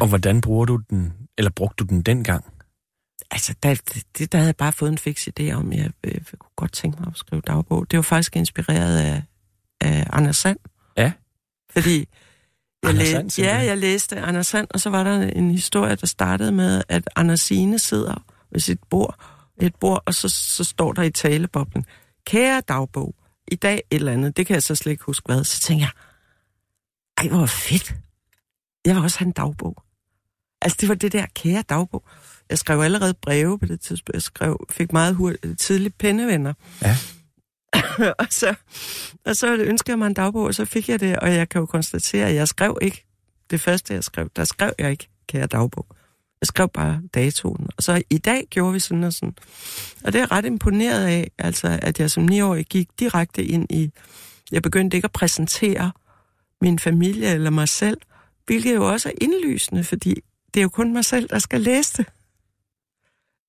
[0.00, 2.44] Og hvordan bruger du den, eller brugte du den dengang?
[3.30, 3.74] Altså, der,
[4.18, 6.72] det, der havde jeg bare fået en fix idé om, jeg, øh, jeg kunne godt
[6.72, 7.90] tænke mig at skrive dagbog.
[7.90, 9.22] Det var faktisk inspireret af,
[9.80, 10.58] af Anders Sand.
[10.96, 11.12] Ja.
[11.70, 11.98] Fordi
[12.82, 15.96] jeg, Anders læ- Sand, ja, jeg læste Anders Sand, og så var der en historie,
[15.96, 19.18] der startede med, at Andersine sidder ved sit bord,
[19.60, 21.84] et bord, og så, så står der i taleboblen,
[22.26, 23.14] kære dagbog,
[23.52, 25.44] i dag et eller andet, det kan jeg så slet ikke huske hvad.
[25.44, 25.92] Så tænker jeg,
[27.24, 27.94] ej, hvor fedt.
[28.86, 29.82] Jeg vil også have en dagbog.
[30.62, 32.04] Altså, det var det der kære dagbog.
[32.50, 34.14] Jeg skrev allerede breve på det tidspunkt.
[34.14, 36.54] Jeg skrev, fik meget hurtigt, tidligt pennevenner.
[36.82, 36.96] Ja.
[38.18, 38.54] og, så,
[39.24, 41.60] og så ønskede jeg mig en dagbog, og så fik jeg det, og jeg kan
[41.60, 43.04] jo konstatere, at jeg skrev ikke
[43.50, 44.30] det første, jeg skrev.
[44.36, 45.86] Der skrev jeg ikke kære dagbog.
[46.40, 47.66] Jeg skrev bare datoen.
[47.76, 49.34] Og så i dag gjorde vi sådan og sådan.
[50.04, 53.66] Og det er jeg ret imponeret af, altså, at jeg som niårig gik direkte ind
[53.70, 53.90] i...
[54.52, 55.92] Jeg begyndte ikke at præsentere
[56.60, 57.98] min familie eller mig selv,
[58.48, 60.20] hvilket jo også er indlysende, fordi
[60.54, 62.06] det er jo kun mig selv, der skal læse det.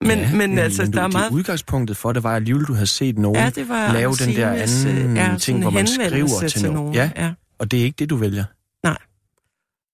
[0.01, 1.31] Men, ja, men, altså, men du, der er meget...
[1.31, 4.49] udgangspunktet for det var alligevel, du havde set nogen Ja, det var lave den der
[4.49, 6.93] anden øh, ja, ting, hvor man skriver til nogen.
[6.93, 7.11] Ja.
[7.15, 7.33] ja.
[7.59, 8.43] Og det er ikke det, du vælger.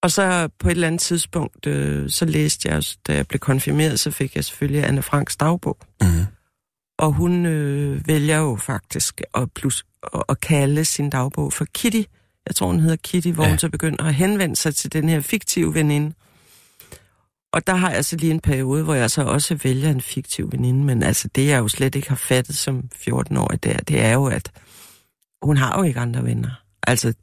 [0.06, 4.00] Og så på et eller andet tidspunkt, øh, så læste jeg, da jeg blev konfirmeret,
[4.00, 5.78] så fik jeg selvfølgelig Anne Franks dagbog.
[6.02, 6.26] Mm-hmm.
[6.98, 12.02] Og hun øh, vælger jo faktisk at, plus, at, at kalde sin dagbog for Kitty.
[12.48, 13.50] Jeg tror, hun hedder Kitty, hvor Ja.
[13.50, 16.14] hun så begynder at henvende sig til den her fiktive veninde.
[17.54, 20.52] Og der har jeg så lige en periode, hvor jeg så også vælger en fiktiv
[20.52, 20.84] veninde.
[20.84, 24.26] Men altså, det jeg jo slet ikke har fattet som 14-årig der, det er jo,
[24.26, 24.52] at
[25.42, 26.50] hun har jo ikke andre venner.
[26.88, 27.14] Altså,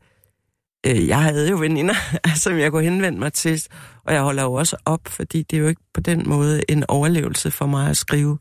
[0.87, 1.95] øh, jeg havde jo veninder,
[2.43, 3.63] som jeg kunne henvende mig til,
[4.07, 6.85] og jeg holder jo også op, fordi det er jo ikke på den måde en
[6.89, 8.39] overlevelse for mig at skrive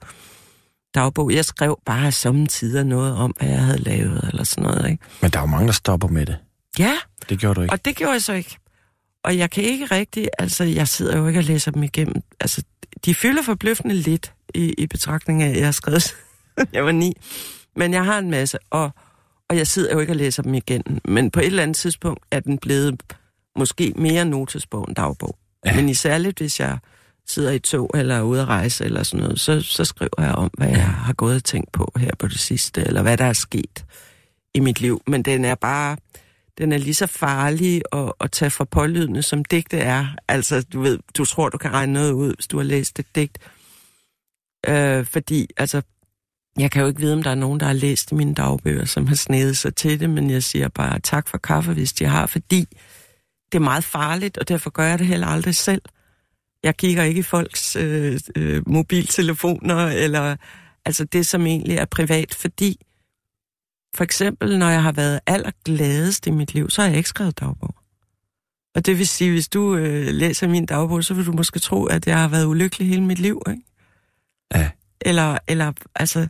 [0.95, 1.33] dagbog.
[1.33, 5.03] Jeg skrev bare samtidig noget om, hvad jeg havde lavet, eller sådan noget, ikke?
[5.21, 6.37] Men der er jo mange, der stopper med det.
[6.79, 6.97] Ja,
[7.29, 7.73] Det gjorde du ikke.
[7.73, 8.57] og det gjorde jeg så ikke.
[9.23, 12.15] Og jeg kan ikke rigtig, altså jeg sidder jo ikke og læser dem igennem.
[12.39, 12.63] Altså,
[13.05, 16.15] de fylder forbløffende lidt i, i betragtning af, at jeg har skrevet,
[16.73, 17.13] jeg var ni.
[17.75, 18.91] Men jeg har en masse, og,
[19.49, 20.99] og jeg sidder jo ikke og læser dem igen.
[21.05, 23.01] Men på et eller andet tidspunkt er den blevet
[23.55, 25.37] måske mere notesbog end dagbog.
[25.65, 25.75] Ja.
[25.75, 26.77] Men i særligt, hvis jeg
[27.27, 30.31] sidder i tog eller er ude at rejse eller sådan noget, så, så skriver jeg
[30.31, 33.25] om, hvad jeg har gået og tænkt på her på det sidste, eller hvad der
[33.25, 33.85] er sket
[34.53, 35.01] i mit liv.
[35.07, 35.97] Men den er bare,
[36.57, 40.07] den er lige så farlig at, at tage for pålydende, som digte er.
[40.27, 43.15] Altså, du ved, du tror, du kan regne noget ud, hvis du har læst et
[43.15, 43.37] digt.
[44.67, 45.81] Øh, fordi, altså,
[46.57, 49.07] jeg kan jo ikke vide, om der er nogen, der har læst mine dagbøger, som
[49.07, 52.25] har snedet sig til det, men jeg siger bare tak for kaffe, hvis de har,
[52.25, 52.67] fordi
[53.51, 55.81] det er meget farligt, og derfor gør jeg det heller aldrig selv.
[56.63, 60.35] Jeg kigger ikke i folks øh, øh, mobiltelefoner, eller
[60.85, 62.81] altså det, som egentlig er privat, fordi
[63.95, 67.39] for eksempel, når jeg har været allergladest i mit liv, så har jeg ikke skrevet
[67.39, 67.75] dagbog.
[68.75, 71.85] Og det vil sige, hvis du øh, læser min dagbog, så vil du måske tro,
[71.85, 73.61] at jeg har været ulykkelig hele mit liv, ikke?
[74.55, 74.69] Ja.
[75.01, 76.27] Eller, eller altså,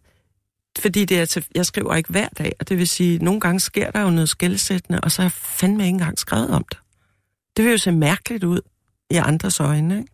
[0.80, 3.40] fordi det er til, jeg skriver ikke hver dag, og det vil sige, at nogle
[3.40, 6.66] gange sker der jo noget skældsættende, og så har jeg fandme ikke engang skrevet om
[6.70, 6.80] det.
[7.58, 8.62] Det vil jo se mærkeligt ud
[9.10, 10.12] i andres øjne, ikke?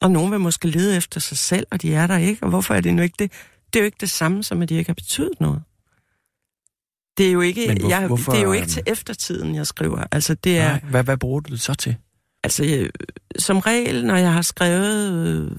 [0.00, 2.42] Og nogen vil måske lede efter sig selv, og de er der ikke.
[2.42, 3.32] Og hvorfor er det nu ikke det?
[3.72, 5.62] Det er jo ikke det samme som, at de ikke har betydet noget.
[7.18, 9.66] Det er jo ikke, hvor- jeg, hvorfor, det er jo ikke øhm, til eftertiden, jeg
[9.66, 10.04] skriver.
[10.12, 11.96] Altså, det er, Nej, hvad, hvad bruger du det så til?
[12.44, 12.88] altså, jeg,
[13.38, 15.50] som regel, når jeg har skrevet, øh,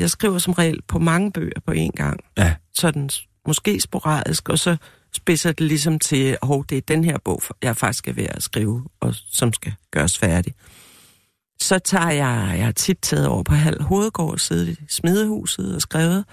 [0.00, 2.20] jeg skriver som regel på mange bøger på én gang.
[2.38, 2.54] Ja.
[2.74, 3.10] Sådan
[3.46, 4.76] måske sporadisk, og så
[5.14, 8.42] spidser det ligesom til, hov, det er den her bog, jeg faktisk er ved at
[8.42, 10.54] skrive, og som skal gøres færdig.
[11.60, 15.80] Så tager jeg, jeg har tit taget over på Halv Hovedgård siddet i smedehuset og
[15.82, 16.24] skrevet,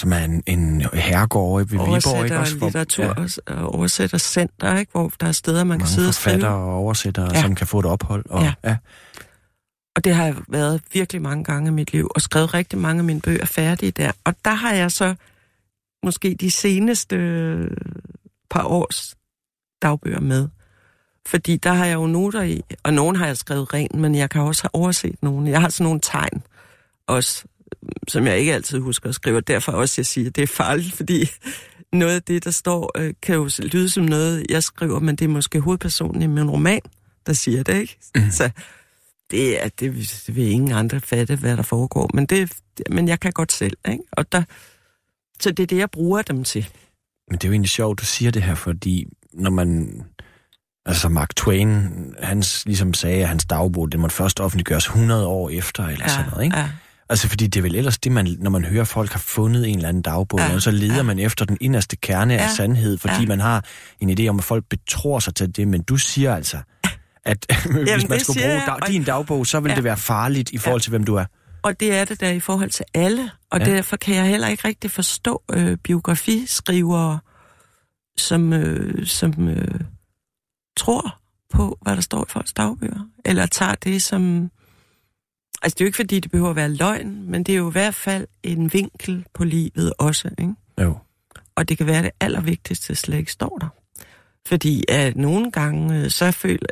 [0.00, 2.56] Som er en, en herregård ved Viborg, ikke oversætter også?
[2.58, 4.92] Hvor- litteratur Ja, og oversætter center, ikke?
[4.92, 6.46] hvor der er steder, man kan sidde mange og skrive.
[6.48, 7.40] og oversættere, Ja.
[7.42, 8.24] som kan få et ophold.
[8.30, 8.54] Og, Ja.
[8.64, 8.76] ja.
[9.96, 12.98] Og det har jeg været virkelig mange gange i mit liv, og skrevet rigtig mange
[12.98, 14.12] af mine bøger færdige der.
[14.24, 15.14] Og der har jeg så
[16.04, 17.70] måske de seneste øh,
[18.50, 19.14] par års
[19.82, 20.48] dagbøger med.
[21.26, 24.30] Fordi der har jeg jo noter i, og nogen har jeg skrevet rent, men jeg
[24.30, 25.50] kan også have overset nogle.
[25.50, 26.42] Jeg har sådan nogle tegn
[27.06, 27.44] også,
[28.08, 30.46] som jeg ikke altid husker at skrive, og derfor også jeg siger, at det er
[30.46, 31.30] farligt, fordi
[31.92, 35.24] noget af det, der står, øh, kan jo lyde som noget, jeg skriver, men det
[35.24, 36.80] er måske hovedpersonen i min roman,
[37.26, 37.98] der siger det, ikke?
[38.14, 38.30] Mm.
[38.30, 38.50] Så
[39.30, 43.08] det, er, det, det vil ingen andre fatte, hvad der foregår, men, det, det- men
[43.08, 44.02] jeg kan godt selv, ikke?
[44.12, 44.42] Og der,
[45.40, 46.68] så det er det, jeg bruger dem til.
[47.30, 50.00] Men det er jo egentlig sjovt, du siger det her, fordi når man...
[50.86, 51.88] Altså Mark Twain,
[52.22, 56.08] han ligesom sagde, at hans dagbog, det måtte først offentliggøres 100 år efter, eller ja,
[56.08, 56.56] sådan noget, ikke?
[56.58, 56.70] Ja,
[57.14, 59.68] Altså fordi det er vel ellers det, man, når man hører, at folk har fundet
[59.68, 61.02] en eller anden dagbog, Ja, ja, så leder ja.
[61.02, 63.26] man efter den inderste kerne ja, af sandhed, fordi ja.
[63.26, 63.64] man har
[64.00, 66.56] en idé om, at folk betror sig til det, men du siger altså,
[67.24, 67.46] at
[67.82, 69.74] hvis man skulle bruge dag, og- din dagbog, så vil Ja.
[69.76, 71.24] det være farligt i forhold til, hvem du er.
[71.62, 73.60] Og det er det der i forhold til alle, og.
[73.60, 73.64] Ja.
[73.66, 77.18] derfor kan jeg heller ikke rigtig forstå øh, biografiskrivere,
[78.18, 79.80] som, øh, som øh,
[80.76, 81.18] tror
[81.52, 84.50] på, hvad der står i folks dagbøger, eller tager det som...
[85.64, 87.68] Altså, det er jo ikke, fordi det behøver at være løgn, men det er jo
[87.68, 90.54] i hvert fald en vinkel på livet også, ikke?
[90.80, 90.98] Jo.
[91.54, 93.68] Og det kan være det allervigtigste, slet ikke står der.
[94.46, 96.66] Fordi at nogle gange, øh, så føler,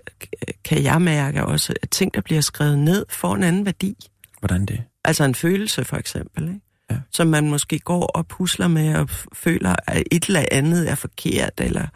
[0.64, 3.96] kan jeg mærke også, at ting, der bliver skrevet ned, får en anden værdi.
[4.38, 4.82] Hvordan det?
[5.04, 6.60] Altså en følelse, for eksempel, ikke?
[6.90, 6.96] Ja.
[7.10, 11.52] som man måske går og pusler med og føler, at et eller andet er forkert,
[11.58, 11.86] eller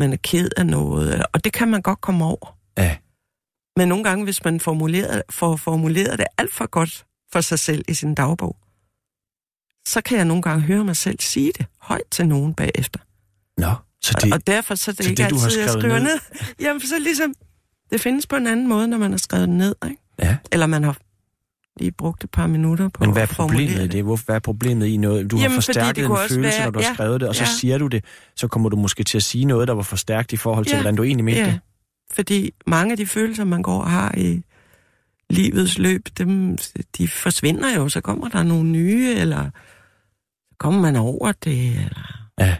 [0.00, 1.22] man er ked af noget.
[1.32, 2.56] Og det kan man godt komme over.
[2.78, 2.96] Ja.
[3.78, 7.84] Men nogle gange, hvis man formulerer, får formuleret det alt for godt for sig selv
[7.88, 8.56] i sin dagbog,
[9.88, 13.00] så kan jeg nogle gange høre mig selv sige det højt til nogen bagefter.
[13.60, 15.70] Nå, så Det, og derfor så er det så ikke det, du har altid, jeg
[15.70, 16.20] skriver ned- ned.
[16.66, 17.34] Jamen, så ligesom,
[17.90, 20.02] det findes på en anden måde, når man har skrevet det ned, ikke?
[20.18, 20.36] ja.
[20.52, 20.96] Eller man har
[21.80, 24.04] lige brugt et par minutter på Men hvad er problemet i det?
[24.04, 25.30] Hvorfor, hvad er problemet i noget?
[25.30, 27.42] Du Jamen, har forstærket en følelse, være- når du har ja, skrevet det, og så
[27.44, 27.50] ja.
[27.60, 28.04] siger du det,
[28.36, 30.80] så kommer du måske til at sige noget, der var forstærkt i forhold til, Ja,
[30.80, 31.60] hvordan du egentlig mente Ja, det.
[32.12, 34.42] Fordi mange af de følelser, man går og har i
[35.30, 36.58] livets løb, dem,
[36.98, 37.88] de forsvinder jo.
[37.88, 39.50] Så kommer der nogle nye, eller
[40.50, 41.68] så kommer man over det.
[41.68, 42.28] Eller...
[42.40, 42.56] Ja.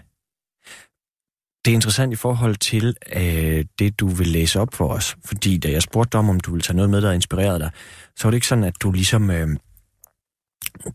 [1.65, 5.17] Det er interessant i forhold til øh, det, du vil læse op for os.
[5.25, 7.71] Fordi da jeg spurgte dig om, om du ville tage noget med, der inspirerede dig,
[8.17, 9.49] så var det ikke sådan, at du ligesom øh,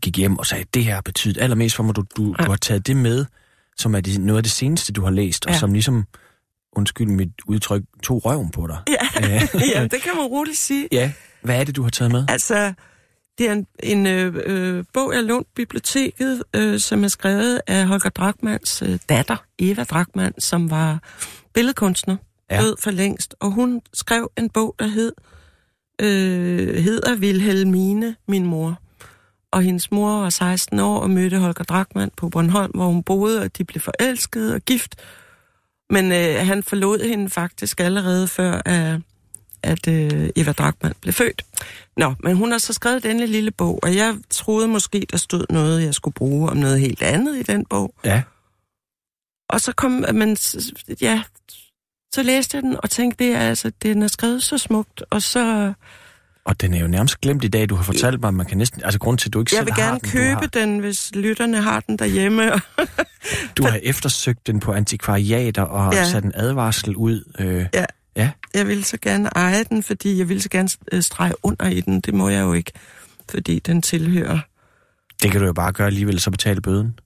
[0.02, 1.96] gik hjem og sagde, det her har betydet allermest for mig.
[1.96, 2.44] Du, du, Ja.
[2.44, 3.24] du har taget det med,
[3.76, 5.58] som er det, noget af det seneste, du har læst, og Ja.
[5.58, 6.04] som ligesom,
[6.76, 8.78] undskyld mit udtryk, tog røven på dig.
[8.88, 9.40] Ja,
[9.74, 10.88] ja, det kan man roligt sige.
[10.92, 11.12] ja.
[11.42, 12.24] Hvad er det, du har taget med?
[12.28, 12.72] Altså,
[13.38, 17.86] det er en, en øh, øh, bog, jeg lånt biblioteket, øh, som er skrevet af
[17.86, 20.98] Holger Drachmanns øh, datter, Eva Drachmann, som var
[21.54, 22.16] billedkunstner,
[22.50, 22.60] Ja.
[22.62, 23.34] død for længst.
[23.40, 25.12] Og hun skrev en bog, der hed,
[26.00, 28.78] øh, hedder Wilhelmine, min mor.
[29.52, 33.42] Og hendes mor var 16 år og mødte Holger Drachmann på Bornholm, hvor hun boede,
[33.42, 34.96] og de blev forelskede og gift.
[35.90, 39.00] Men øh, han forlod hende faktisk allerede før, at,
[39.62, 41.42] at øh, Eva Drachmann blev født.
[41.96, 45.46] Nå, men hun har så skrevet denne lille bog, og jeg troede måske, der stod
[45.50, 47.94] noget, jeg skulle bruge om noget helt andet i den bog.
[48.04, 48.22] Ja.
[49.48, 50.36] Og så kom, men
[51.00, 51.22] ja,
[52.14, 55.22] så læste jeg den og tænkte, det er altså, den er skrevet så smukt, og
[55.22, 55.72] så,
[56.44, 57.68] Og den er jo nærmest glemt i dag.
[57.68, 58.84] Du har fortalt mig, at man kan næsten...
[58.84, 60.66] Altså, grund til, at du ikke jeg selv vil har gerne den, købe du har,
[60.66, 62.52] den, hvis lytterne har den derhjemme.
[63.56, 66.04] Du har eftersøgt den på antikvariater og ja.
[66.04, 67.32] Sat en advarsel ud.
[67.38, 67.84] Øh, Ja.
[68.16, 68.30] ja.
[68.54, 71.80] Jeg ville så gerne eje den, fordi jeg ville så gerne øh, strege under i
[71.80, 72.00] den.
[72.00, 72.72] Det må jeg jo ikke,
[73.30, 74.38] fordi den tilhører
[75.22, 76.98] Det kan du jo bare gøre alligevel, så betale bøden.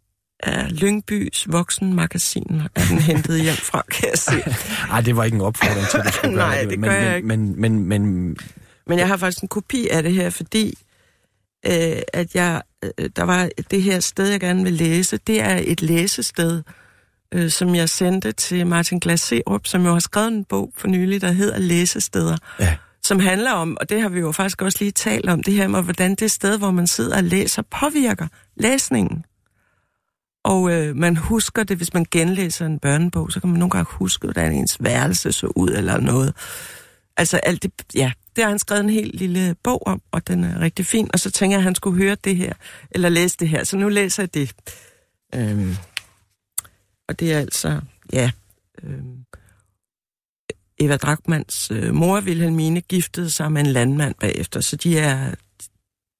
[0.43, 4.33] af Lyngbys voksenmagasin, er den hentet hjem fra, kan jeg se.
[4.93, 6.71] Ej, det var ikke en opfordring til, at du skulle Nej, gøre det.
[6.71, 7.61] det men, gør jeg men, ikke.
[7.61, 8.37] Men, men, men,
[8.89, 10.79] Men jeg har faktisk en kopi af det her, fordi
[11.67, 15.17] øh, at jeg, øh, der var det her sted, jeg gerne vil læse.
[15.17, 16.63] Det er et læsested,
[17.35, 21.21] øh, som jeg sendte til Martin Glaserup, som jo har skrevet en bog for nylig,
[21.21, 22.37] der hedder Læsesteder.
[22.61, 22.77] ja.
[23.05, 25.69] som handler om, og det har vi jo faktisk også lige talt om, det her
[25.69, 29.25] med, hvordan det sted, hvor man sidder og læser, påvirker læsningen.
[30.45, 33.87] Og øh, man husker det, hvis man genlæser en børnebog, så kan man nogle gange
[33.91, 36.35] huske, hvordan ens værelse så ud eller noget.
[37.17, 40.45] Altså alt det, ja, det har han skrevet en helt lille bog om, og den
[40.45, 41.11] er rigtig fin.
[41.13, 42.53] Og så tænker jeg, at han skulle høre det her,
[42.91, 43.65] eller læse det her.
[43.65, 44.53] Så nu læser jeg det.
[45.35, 45.75] Øhm,
[47.09, 47.81] og det er altså,
[48.13, 48.31] ja,
[48.83, 49.25] øhm,
[50.79, 55.35] Eva Dragmans øh, mor, Vilhelmine, giftede sig med en landmand bagefter, så de er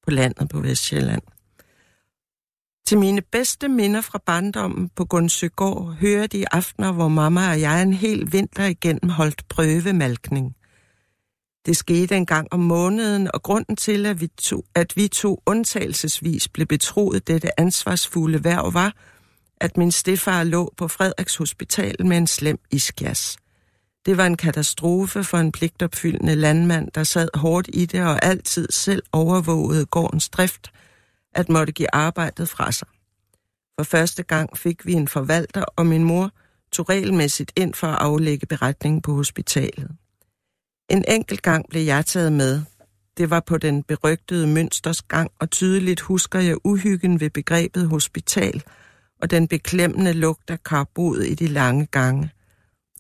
[0.05, 1.23] på landet på Vestjylland.
[2.87, 7.83] Til mine bedste minder fra barndommen på Gunsøgård hører de aftener, hvor mamma og jeg
[7.83, 10.58] en hel vinter igennem holdt prøvemalkning.
[11.69, 15.43] Det skete en gang om måneden, og grunden til, at vi to, at vi to
[15.47, 18.95] undtagelsesvis blev betroet dette ansvarsfulde værv var,
[19.57, 23.37] at min stefar lå på Frederiks Hospital med en slem iskjas.
[24.07, 28.69] Det var en katastrofe for en pligtopfyldende landmand, der sad hårdt i det og altid
[28.71, 30.73] selv overvågede gårdens drift,
[31.35, 32.89] at måtte give arbejdet fra sig.
[33.79, 36.31] For første gang fik vi en forvalter, og min mor
[36.73, 39.91] tog regelmæssigt ind for at aflægge beretningen på hospitalet.
[40.91, 42.63] En enkelt gang blev jeg taget med.
[43.17, 48.63] Det var på den berygtede mønsters gang, og tydeligt husker jeg uhyggen ved begrebet hospital
[49.23, 52.31] og den beklemmende lugt af karbod i de lange gange.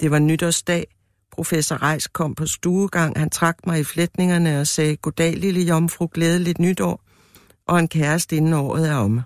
[0.01, 0.87] Det var nytårsdag.
[1.33, 3.19] Professor Reis kom på stuegang.
[3.19, 7.03] Han trak mig i flætningerne og sagde, goddag lille jomfru, glædeligt nytår,
[7.69, 9.25] og en kæreste inden året er omme.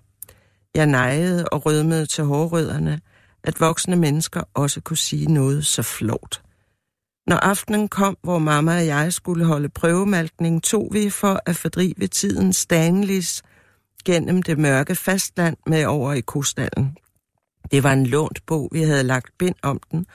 [0.75, 3.01] Jeg nejede og rødmede til hårrødderne,
[3.45, 6.42] at voksne mennesker også kunne sige noget så flot.
[7.33, 12.07] Når aftenen kom, hvor mamma og jeg skulle holde prøvemalkning, tog vi for at fordrive
[12.07, 13.43] tiden Stanleys
[14.05, 16.97] gennem det mørke fastland med over i kostallen.
[17.71, 20.07] Det var en lånt bog, vi havde lagt bind om den,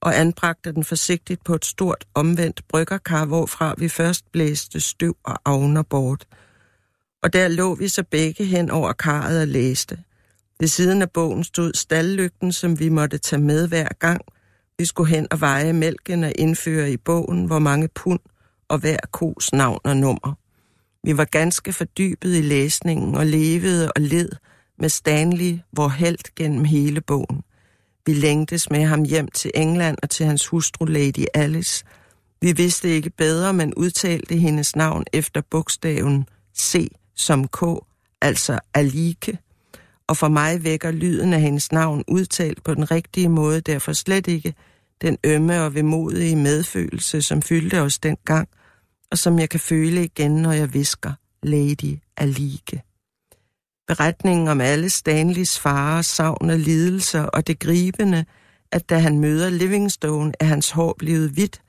[0.00, 5.38] og anbragte den forsigtigt på et stort omvendt bryggerkar, hvorfra vi først blæste støv og
[5.44, 6.26] avner bort.
[7.22, 9.98] Og der lå vi så begge hen over karret og læste.
[10.60, 14.20] Ved siden af bogen stod stallygten, som vi måtte tage med hver gang,
[14.78, 18.20] vi skulle hen og veje mælken og indføre i bogen, hvor mange pund
[18.68, 20.34] og hver kos navn og nummer.
[21.04, 24.28] Vi var ganske fordybet i læsningen og levede og led
[24.78, 27.42] med Stanley, vor held gennem hele bogen.
[28.06, 31.84] Vi længtes med ham hjem til England og til hans hustru Lady Alice.
[32.40, 37.62] Vi vidste ikke bedre, men udtalte hendes navn efter bogstaven C som K,
[38.20, 39.38] altså Alike.
[40.08, 44.26] Og for mig vækker lyden af hendes navn udtalt på den rigtige måde derfor slet
[44.26, 44.54] ikke
[45.02, 48.48] den ømme og vemodige medfølelse, som fyldte os dengang,
[49.10, 52.82] og som jeg kan føle igen, når jeg visker Lady Alike.
[53.88, 58.24] Beretningen om alle Stanleys farer, savn og lidelser og det gribende,
[58.72, 61.60] at da han møder Livingstone, er hans hår blevet hvidt,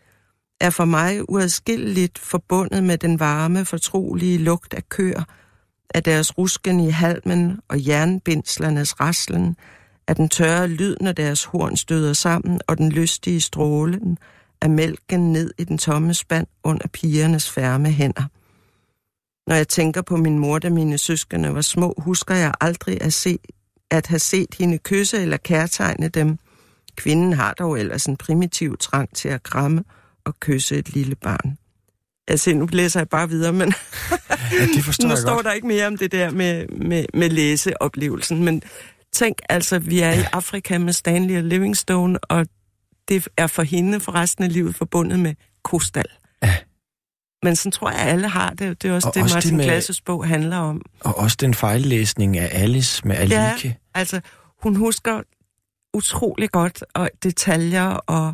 [0.62, 5.23] er for mig uadskilleligt forbundet med den varme, fortrolige lugt af køer,
[5.93, 9.56] af deres rusken i halmen og jernbindslernes raslen,
[10.08, 14.17] af den tørre lyd, når deres horn støder sammen, og den lystige strålen
[14.62, 18.23] af mælken ned i den tomme spand under pigernes færme hænder.
[19.47, 23.13] Når jeg tænker på min mor, da mine søskende var små, husker jeg aldrig at,
[23.13, 23.39] se,
[23.91, 26.38] at have set hende kysse eller kærtegne dem.
[26.95, 29.84] Kvinden har dog ellers en primitiv trang til at kramme
[30.26, 31.58] og kysse et lille barn.
[32.28, 33.73] Altså, nu læser jeg bare videre, men
[34.51, 35.45] Ja, det forstår nu jeg står godt.
[35.45, 38.43] der ikke mere om det der med, med, med læseoplevelsen.
[38.45, 38.62] Men
[39.13, 42.47] tænk altså, vi er i Afrika med Stanley og Livingstone, og
[43.07, 45.33] det er for hende for resten af livet forbundet med
[45.63, 46.05] kostal.
[46.43, 46.55] Ja.
[47.43, 48.81] Men sådan tror jeg, alle har det.
[48.81, 50.81] Det er også Og det, også det Martin med- Glasses bog handler om.
[50.99, 53.36] Og også den fejllæsning af Alice med Alike.
[53.67, 54.21] Ja, altså,
[54.63, 55.21] hun husker
[55.93, 58.33] utrolig godt, og detaljer, og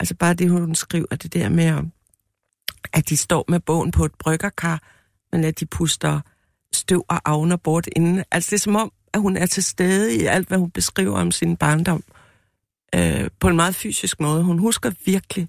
[0.00, 1.82] altså bare det, hun skriver, det der med,
[2.92, 4.82] at de står med bogen på et bryggerkar,
[5.32, 6.20] men at de puster
[6.72, 8.24] støv og avner bort inden.
[8.30, 11.18] Altså, det er som om, at hun er til stede i alt, hvad hun beskriver
[11.18, 12.04] om sin barndom,
[12.94, 14.42] øh, på en meget fysisk måde.
[14.42, 15.48] Hun husker virkelig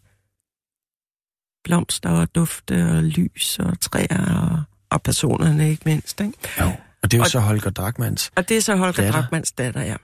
[1.64, 6.22] blomster og dufte og lys og træer og, og personerne ikke mindst.
[6.22, 6.34] Ikke?
[6.60, 6.66] Jo.
[7.04, 8.32] Og det er jo Og- så Holger Drachmanns.
[8.36, 9.12] Og det er så Holger Datter.
[9.12, 9.96] Drachmanns datter, ja.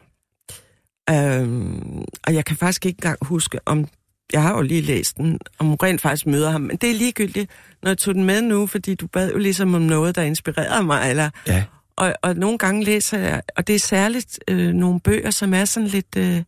[1.10, 3.88] Øhm, og jeg kan faktisk ikke engang huske, om
[4.34, 6.62] jeg har jo lige læst den, om hun rent faktisk møder ham.
[6.62, 7.52] Men det er ligegyldigt,
[7.84, 10.84] når jeg tog den med nu, fordi du bad jo ligesom om noget, der inspirerede
[10.84, 11.10] mig.
[11.10, 11.64] Eller, Ja.
[11.96, 15.66] og, og nogle gange læser jeg, og det er særligt øh, nogle bøger, som er
[15.66, 16.44] sådan lidt øh,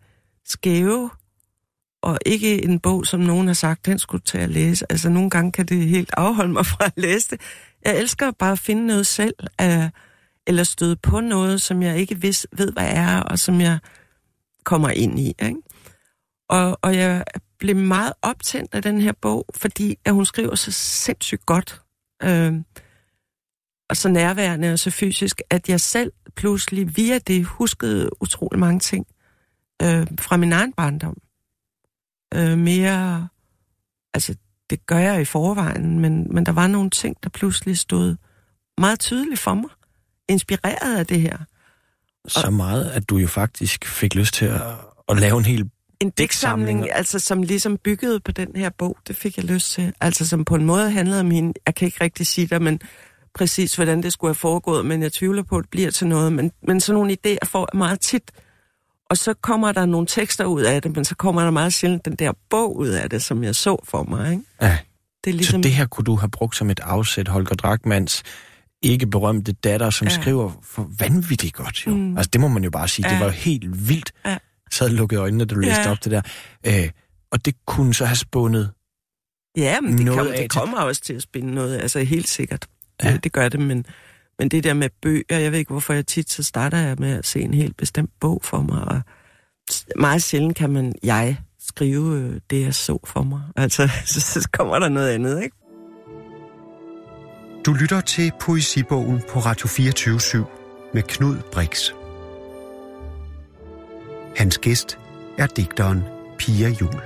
[0.45, 1.09] skæve,
[2.03, 4.85] og ikke en bog, som nogen har sagt, den skulle tage at læse.
[4.89, 7.41] Altså nogle gange kan det helt afholde mig fra at læse det.
[7.85, 9.89] Jeg elsker bare at finde noget selv, øh,
[10.47, 13.77] eller støde på noget, som jeg ikke vis, ved, hvad er, og som jeg
[14.63, 15.27] kommer ind i.
[15.27, 15.55] Ikke?
[16.49, 17.23] Og, og jeg
[17.59, 21.81] blev meget optændt af den her bog, fordi at hun skriver så sindssygt godt.
[22.23, 22.53] Øh,
[23.89, 28.79] og så nærværende og så fysisk, at jeg selv pludselig via det huskede utrolig mange
[28.79, 29.07] ting
[29.81, 31.17] øh, fra min egen barndom.
[32.33, 33.27] Øh, mere,
[34.13, 34.35] altså
[34.69, 38.15] det gør jeg i forvejen, men, men der var nogle ting, der pludselig stod
[38.77, 39.69] meget tydeligt for mig,
[40.29, 41.37] inspireret af det her.
[42.27, 44.61] Så meget, at du jo faktisk fik lyst til at,
[45.09, 45.69] at lave en hel
[46.01, 49.93] en digtsamling, altså som ligesom byggede på den her bog, det fik jeg lyst til.
[50.01, 52.79] Altså som på en måde handlede om min, jeg kan ikke rigtig sige det, men
[53.35, 56.33] præcis hvordan det skulle have foregået, men jeg tvivler på, at det bliver til noget.
[56.33, 58.31] Men, men sådan nogle idéer får jeg meget tit.
[59.09, 62.05] Og så kommer der nogle tekster ud af det, men så kommer der meget sjældent
[62.05, 64.31] den der bog ud af det, som jeg så for mig.
[64.31, 64.43] Ikke?
[64.61, 64.77] Ja.
[65.23, 65.63] Det er ligesom...
[65.63, 68.23] Så det her kunne du have brugt som et afsæt, Holger Drachmanns
[68.81, 70.13] ikke berømte datter, som ja.
[70.13, 71.87] skriver for vanvittigt godt.
[71.87, 71.95] Jo.
[71.95, 72.17] Mm.
[72.17, 73.13] Altså det må man jo bare sige, ja.
[73.13, 74.11] det var jo helt vildt.
[74.25, 74.37] Ja.
[74.71, 75.91] Sad lukket øjnene, da du læste ja.
[75.91, 76.21] op det der.
[76.67, 76.89] Øh,
[77.31, 78.71] og det kunne så have spundet
[79.57, 82.67] Ja, men det, kom, det kommer også til at spinde noget, altså helt sikkert.
[83.03, 83.13] Ja.
[83.13, 83.85] Det, det gør det, men,
[84.39, 87.11] men det der med bøger, jeg ved ikke, hvorfor jeg tit så starter jeg med
[87.17, 89.01] at se en helt bestemt bog for mig, og
[89.95, 93.41] meget sjældent kan man, jeg, skrive øh, det, jeg så for mig.
[93.55, 95.55] Altså, så, så kommer der noget andet, ikke?
[97.65, 100.45] Du lytter til Poesibogen på Radio 24
[100.93, 101.91] med Knud Brix.
[104.35, 104.99] Hans gæst
[105.37, 106.03] er digteren
[106.37, 107.01] Pia Jul.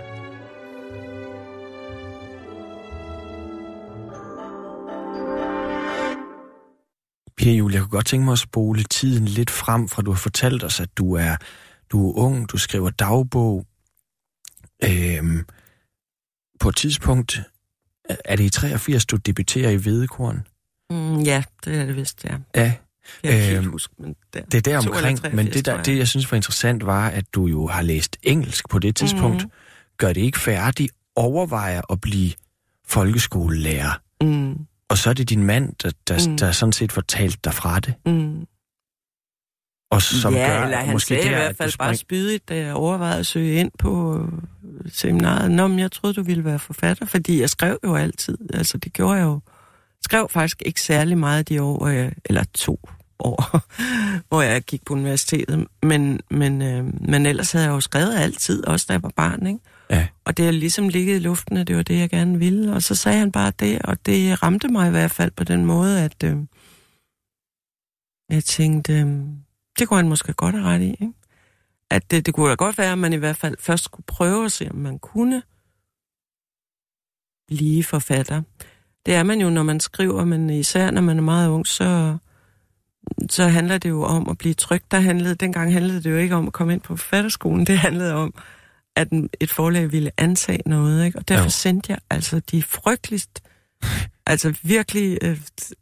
[7.38, 10.18] Pia Jul, jeg kunne godt tænke mig at spole tiden lidt frem, fra du har
[10.18, 11.38] fortalt os, at du er,
[11.92, 13.66] du er ung, du skriver dagbog.
[14.84, 15.46] Øhm,
[16.60, 17.40] på et tidspunkt,
[18.26, 20.48] er det i 83, du debuterer i Hvedekorn?
[20.90, 22.38] Mm, ja, det er det vist, ja.
[22.56, 22.74] Ja.
[23.24, 25.98] Jeg kan øhm, huske, men der, det er der omkring, 83, men det, der, det,
[25.98, 29.44] jeg synes var interessant, var, at du jo har læst engelsk på det tidspunkt.
[29.44, 29.52] Mm.
[29.98, 32.32] Gør det ikke færdigt, overvejer at blive
[32.88, 34.02] folkeskolelærer.
[34.22, 34.58] Mm.
[34.90, 36.38] Og så er det din mand, der, der, mm.
[36.38, 37.94] der sådan set fortalt dig fra det.
[38.06, 38.46] Mm.
[39.92, 41.88] Og som ja, gør, eller han måske sagde der, i hvert fald spring...
[41.88, 45.52] bare spydigt, da jeg overvejede at søge ind på øh, seminaret.
[45.52, 48.38] Nå, men jeg troede, du ville være forfatter, fordi jeg skrev jo altid.
[48.54, 49.40] Altså, det gjorde jeg jo.
[50.04, 52.80] skrev faktisk ikke særlig meget de år, jeg, eller to
[53.20, 53.62] år,
[54.30, 55.68] hvor jeg gik på universitetet.
[55.84, 59.48] Men, men, øh, men ellers havde jeg jo skrevet altid, også da jeg var barn,
[59.48, 59.60] ikke?
[59.90, 60.08] Ja.
[60.26, 62.74] Og det har ligesom ligget i luften, at det var det, jeg gerne ville.
[62.74, 65.66] Og så sagde han bare det, og det ramte mig i hvert fald på den
[65.66, 66.38] måde, at øh,
[68.30, 69.08] jeg tænkte, øh,
[69.80, 70.90] det kunne han måske godt have ret i.
[70.90, 71.14] Ikke?
[71.92, 74.46] At det, det kunne da godt være, at man i hvert fald først skulle prøve
[74.46, 75.44] at se, om man kunne
[77.48, 78.42] blive forfatter.
[79.06, 82.18] Det er man jo, når man skriver, men især når man er meget ung, så,
[83.30, 84.92] så handler det jo om at blive trygt.
[84.92, 88.14] Der handlede, dengang handlede det jo ikke om at komme ind på forfatterskolen, det handlede
[88.14, 88.34] om
[88.96, 89.08] at
[89.40, 91.20] et forlag ville antage noget, ikke?
[91.20, 91.50] Og derfor ja.
[91.50, 93.42] sendte jeg altså de frygteligst,
[94.26, 95.42] altså virkelig øh,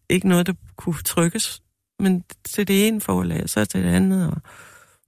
[0.10, 1.62] ikke noget, der kunne trykkes,
[2.00, 4.42] men til det ene forlag, så til det andet, og,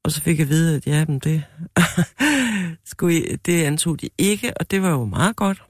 [0.03, 1.43] og så fik jeg at vide, at ja, men det,
[2.91, 5.63] skulle I, det antog de ikke, og det var jo meget godt.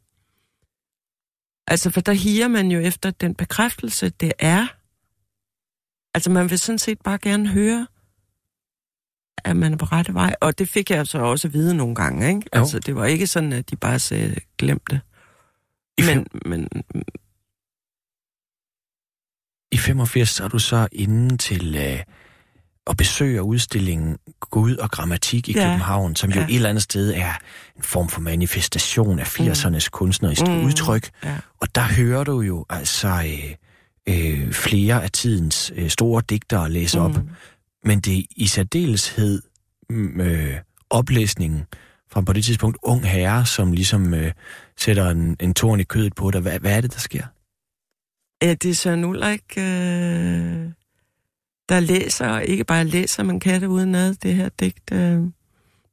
[1.67, 4.67] Altså, for der higer man jo efter den bekræftelse, det er.
[6.19, 7.87] Altså, man vil sådan set bare gerne høre,
[9.43, 10.35] at man er på rette vej.
[10.41, 12.41] Og det fik jeg så også at vide nogle gange, ikke?
[12.55, 12.59] Jo.
[12.59, 14.99] Altså, det var ikke sådan, at de bare sagde, glem det.
[16.05, 16.67] Men, men...
[19.71, 21.99] I 85 er du så inde til øh,
[22.87, 25.63] at besøge udstillingen Gud og Grammatik i ja.
[25.63, 26.45] København, som jo ja.
[26.45, 27.33] et eller andet sted er
[27.77, 29.91] en form for manifestation af 80'ernes mm.
[29.91, 30.65] kunstneriske mm.
[30.65, 31.09] udtryk.
[31.23, 31.37] Ja.
[31.59, 33.55] Og der hører du jo altså øh,
[34.09, 37.05] øh, flere af tidens øh, store digtere læse mm.
[37.05, 37.15] op
[37.83, 39.41] men det er i særdeleshed
[39.89, 40.57] mm, øh,
[40.89, 41.65] oplæsningen
[42.11, 44.31] fra på det tidspunkt ung herre, som ligesom øh,
[44.77, 46.41] sætter en, en torn i kødet på dig.
[46.41, 47.23] Hvad, hvad er det, der sker?
[48.41, 49.63] Ja, det er Søren Ulrik, øh,
[51.69, 55.19] der læser, og ikke bare læser, man kan det uden noget, det her digt, øh,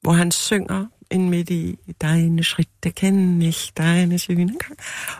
[0.00, 2.44] hvor han synger ind midt i deine
[2.84, 4.54] der kan ikke deine Syne.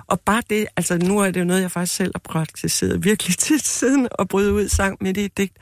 [0.06, 3.36] Og bare det, altså nu er det jo noget, jeg faktisk selv har praktiseret virkelig
[3.48, 5.56] tit siden, at bryde ud sang midt i et digt.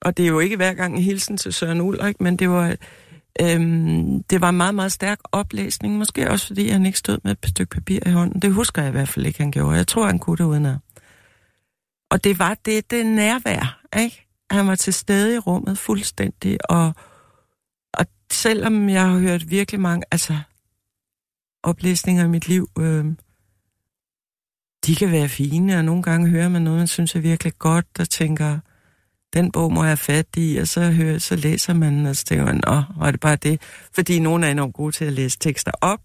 [0.00, 2.76] Og det er jo ikke hver gang en hilsen til Søren Ulrik, men det var,
[3.40, 5.98] øhm, det var en meget, meget stærk oplæsning.
[5.98, 8.42] Måske også, fordi han ikke stod med et stykke papir i hånden.
[8.42, 9.76] Det husker jeg i hvert fald ikke, han gjorde.
[9.76, 10.76] Jeg tror, han kunne det uden at.
[12.10, 14.26] Og det var det, det nærvær, ikke?
[14.50, 16.94] Han var til stede i rummet fuldstændig, og
[18.34, 20.38] selvom jeg har hørt virkelig mange, altså
[21.62, 23.04] oplæsninger i mit liv, øh,
[24.86, 27.86] de kan være fine, og nogle gange hører man noget, man synes er virkelig godt,
[27.98, 28.58] og tænker,
[29.34, 32.24] den bog må jeg have fat i, og så, hører, så læser man, og så
[32.24, 33.60] tænker man, åh, var det bare det?
[33.94, 36.00] Fordi nogle er enormt gode til at læse tekster op,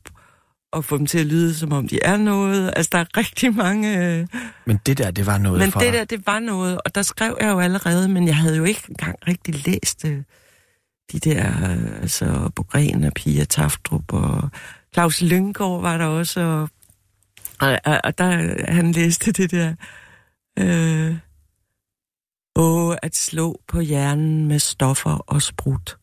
[0.72, 2.74] og få dem til at lyde, som om de er noget.
[2.76, 3.98] Altså, der er rigtig mange...
[4.06, 4.28] Øh...
[4.66, 7.02] Men det der, det var noget Men for det der, det var noget, og der
[7.02, 10.24] skrev jeg jo allerede, men jeg havde jo ikke engang rigtig læst øh,
[11.12, 11.54] de der,
[12.02, 14.50] altså, Bogren og Pia Taftrup, og
[14.94, 16.42] Claus Lyngård var der også,
[17.60, 19.76] og, og, og, der, han læste det der,
[20.60, 21.16] øh,
[22.56, 25.98] Åh, at slå på hjernen med stoffer og sprut.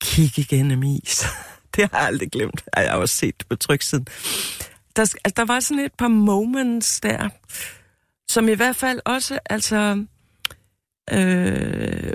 [0.00, 1.24] Kig igennem is.
[1.76, 2.64] det har jeg aldrig glemt.
[2.76, 4.06] Jeg har også set det på tryksiden.
[4.96, 7.28] Der, altså, der var sådan et par moments der,
[8.28, 10.04] som i hvert fald også, altså,
[11.12, 12.12] øh,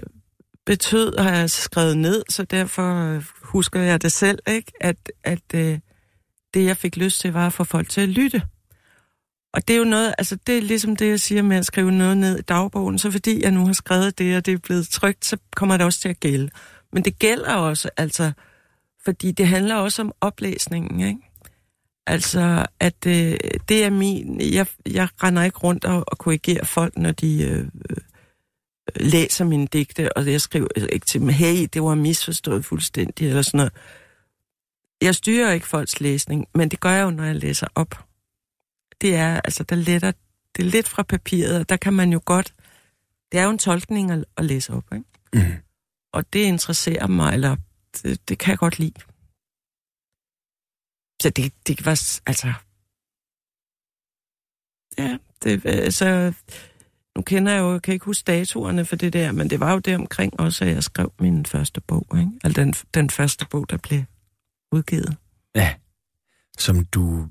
[0.65, 4.71] betød, har jeg altså skrevet ned, så derfor øh, husker jeg det selv, ikke?
[4.81, 5.79] At, at øh,
[6.53, 8.41] det, jeg fik lyst til, var at få folk til at lytte.
[9.53, 11.91] Og det er jo noget, altså det er ligesom det, jeg siger med at skrive
[11.91, 14.87] noget ned i dagbogen, så fordi jeg nu har skrevet det, og det er blevet
[14.87, 16.49] trygt, så kommer det også til at gælde.
[16.93, 18.31] Men det gælder også, altså,
[19.05, 21.19] fordi det handler også om oplæsningen, ikke?
[22.07, 23.37] Altså, at øh,
[23.69, 24.41] det er min...
[24.41, 27.67] Jeg, jeg render ikke rundt og, og korrigerer folk, når de øh,
[28.95, 33.41] læser mine digte, og jeg skriver ikke til dem, hey, det var misforstået fuldstændig, eller
[33.41, 33.73] sådan noget.
[35.01, 38.05] Jeg styrer ikke folks læsning, men det gør jeg jo, når jeg læser op.
[39.01, 40.11] Det er, altså, der letter,
[40.55, 42.55] det er lidt fra papiret, og der kan man jo godt...
[43.31, 45.05] Det er jo en tolkning at, at læse op, ikke?
[45.33, 45.61] Mm.
[46.11, 47.55] Og det interesserer mig, eller
[48.03, 48.99] det, det kan jeg godt lide.
[51.21, 52.53] Så det, det var, altså...
[54.97, 56.33] Ja, det, altså...
[57.15, 59.73] Nu kender jeg jo, jeg kan ikke huske datoerne for det der, men det var
[59.73, 62.31] jo det omkring også, at jeg skrev min første bog, ikke?
[62.43, 64.03] Altså den, den første bog, der blev
[64.71, 65.15] udgivet.
[65.55, 65.73] Ja,
[66.57, 67.27] som du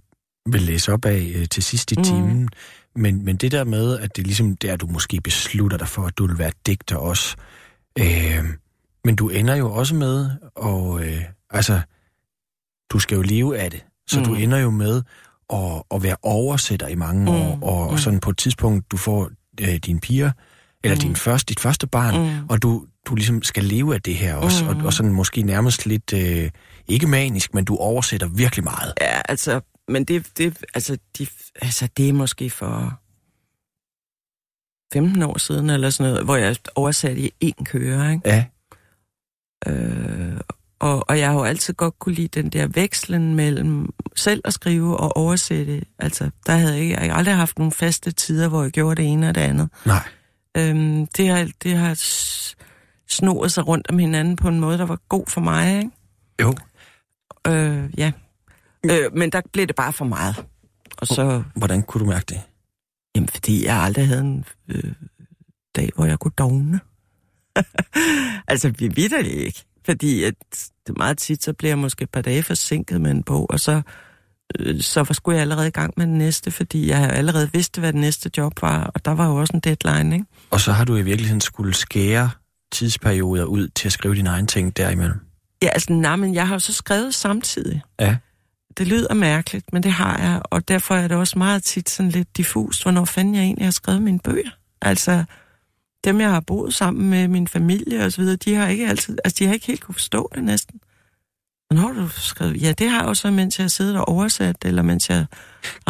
[0.46, 2.04] vil læse op af øh, til sidst i Mm.
[2.04, 2.48] timen.
[2.96, 6.18] Men, men det der med, at det ligesom der, du måske beslutter dig for, at
[6.18, 7.36] du vil være digter også.
[7.98, 8.44] Øh,
[9.04, 11.80] men du ender jo også med, og øh, altså,
[12.90, 13.84] du skal jo leve af det.
[14.06, 14.24] Så mm.
[14.26, 15.02] du ender jo med
[15.52, 17.98] at, at være oversætter i mange Mm, år, og, og mm.
[17.98, 19.30] sådan på et tidspunkt, du får
[19.61, 20.32] øh, dine piger,
[20.84, 21.00] eller Mm.
[21.00, 22.46] din første, dit første barn, Mm.
[22.48, 24.70] og du, du ligesom skal leve af det her også, Mm.
[24.70, 26.50] og, og sådan måske nærmest lidt, øh,
[26.88, 28.92] ikke manisk, men du oversætter virkelig meget.
[29.00, 31.26] Ja, altså, men det, det, altså, de,
[31.62, 32.98] altså, det er måske for
[34.92, 38.28] 15 år siden, eller sådan noget, hvor jeg oversatte i én køre, ikke?
[38.28, 38.44] Ja,
[39.68, 40.36] Øh,
[40.82, 44.52] og, og jeg har jo altid godt kunne lide den der vekslen mellem selv at
[44.52, 45.82] skrive og oversætte.
[45.98, 49.28] Altså, der havde jeg, jeg aldrig haft nogle faste tider, hvor jeg gjorde det ene
[49.28, 49.68] og det andet.
[49.86, 50.08] nej.
[50.56, 51.94] Øhm, det har, det har
[53.08, 55.90] snoet sig rundt om hinanden på en måde, der var god for mig, ikke?
[56.42, 56.54] Jo,
[57.46, 58.12] Øh, ja.
[58.90, 60.44] Øh, men der blev det bare for meget.
[60.98, 62.40] Og så, hvordan kunne du mærke det?
[63.14, 64.92] jamen, fordi jeg aldrig havde en øh,
[65.76, 66.80] dag, hvor jeg kunne dogne.
[68.52, 69.64] altså, vi vidder det ikke.
[69.86, 70.34] Fordi at
[70.86, 73.60] det meget tit, så bliver jeg måske et par dage forsinket med en bog, og
[73.60, 73.82] så,
[74.58, 77.80] øh, så var- skulle jeg allerede i gang med den næste, fordi jeg allerede vidste,
[77.80, 80.26] hvad den næste job var, og der var jo også en deadline, ikke?
[80.50, 82.30] Og så har du i virkeligheden skulle skære
[82.72, 85.20] tidsperioder ud til at skrive dine egne ting derimellem.
[85.62, 87.82] Ja, altså, nej, men jeg har jo så skrevet samtidig.
[88.00, 88.16] Ja.
[88.78, 92.10] Det lyder mærkeligt, men det har jeg, og derfor er det også meget tit sådan
[92.10, 94.50] lidt diffust, hvornår fanden jeg egentlig har skrevet mine bøger.
[94.82, 95.24] Altså,
[96.05, 99.18] dem jeg har boet sammen med min familie og så videre, de har ikke altid,
[99.24, 100.80] altså de har ikke helt kunne forstå det næsten.
[101.70, 102.62] Men har du skrevet?
[102.62, 105.26] Ja, det har jeg jo så, mens jeg har siddet og oversat, eller mens jeg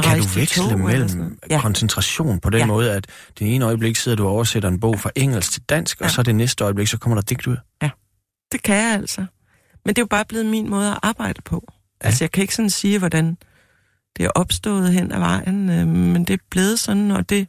[0.03, 1.55] Kan du tog veksle sådan mellem ja.
[1.55, 2.63] Ja, koncentration på den ja.
[2.63, 2.67] Ja.
[2.67, 3.07] måde, at
[3.39, 6.05] den ene øjeblik sidder du og oversætter en bog fra engelsk til dansk, ja.
[6.05, 6.15] og Ja.
[6.15, 7.57] så det næste øjeblik, så kommer der digt ud?
[8.53, 9.21] det kan jeg altså.
[9.85, 11.65] Men det er jo bare blevet min måde at arbejde på.
[11.71, 11.77] Ja.
[12.03, 12.07] Ja.
[12.07, 13.37] Altså, jeg kan ikke sådan sige, hvordan
[14.17, 17.49] det er opstået hen ad vejen, øh, men det er blevet sådan, og det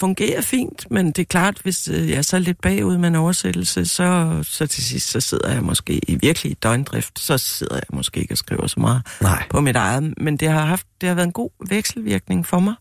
[0.00, 0.90] fungerer fint.
[0.90, 4.38] Men det er klart, hvis øh, jeg er så lidt bagud med en oversættelse, så,
[4.42, 8.34] så til sidst, så sidder jeg måske i virkelig døgndrift, så sidder jeg måske ikke
[8.34, 9.46] og skriver så meget Nej.
[9.50, 10.14] på mit eget.
[10.16, 12.74] Men det har, haft, det har været en god vekselvirkning for mig.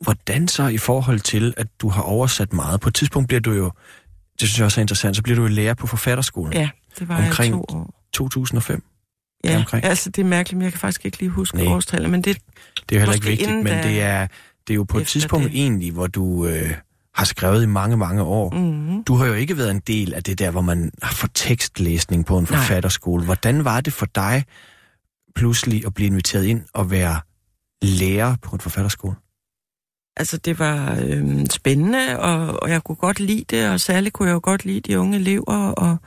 [0.00, 2.80] Hvordan så i forhold til, at du har oversat meget?
[2.80, 3.72] På et tidspunkt bliver du jo,
[4.40, 6.52] det synes jeg også er interessant, så bliver du jo lærer på forfatterskolen.
[6.52, 7.94] Ja, det var Omkring jeg to år.
[8.12, 8.82] 2005.
[9.44, 9.84] Ja, deromkring.
[9.84, 12.38] altså det er mærkeligt, men jeg kan faktisk ikke lige huske årstallet, men det,
[12.88, 14.26] Det er heller ikke vigtigt, inden men det er,
[14.66, 15.54] det er jo på et tidspunkt det.
[15.60, 16.74] egentlig, hvor du øh,
[17.14, 18.50] har skrevet i mange, mange år.
[18.50, 21.30] mm, Du har jo ikke været en del af det der, hvor man har fået
[21.34, 22.58] tekstlæsning på en Nej.
[22.58, 23.24] forfatterskole.
[23.24, 24.44] Hvordan var det for dig
[25.34, 27.20] pludselig at blive inviteret ind og være
[27.82, 29.14] lærer på en forfatterskole?
[30.16, 34.28] Altså, det var øhm, spændende, og, og jeg kunne godt lide det, og særligt kunne
[34.28, 35.98] jeg jo godt lide de unge elever, og,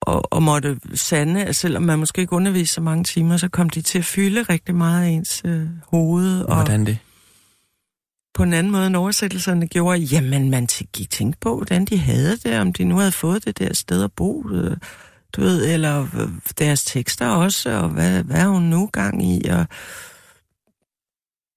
[0.00, 3.70] og, og måtte sande, at selvom man måske ikke underviste så mange timer, så kom
[3.70, 6.98] de til at fylde rigtig meget af ens øh, hoved, og Hvordan det?
[8.36, 12.36] På en anden måde end oversættelserne gjorde, jamen man gik tænke på, hvordan de havde
[12.36, 14.50] det, om de nu havde fået det der sted at bo.
[14.50, 14.76] øh,
[15.32, 16.28] du ved, eller øh,
[16.58, 19.66] deres tekster også, og hvad, hvad er hun nu gang i, og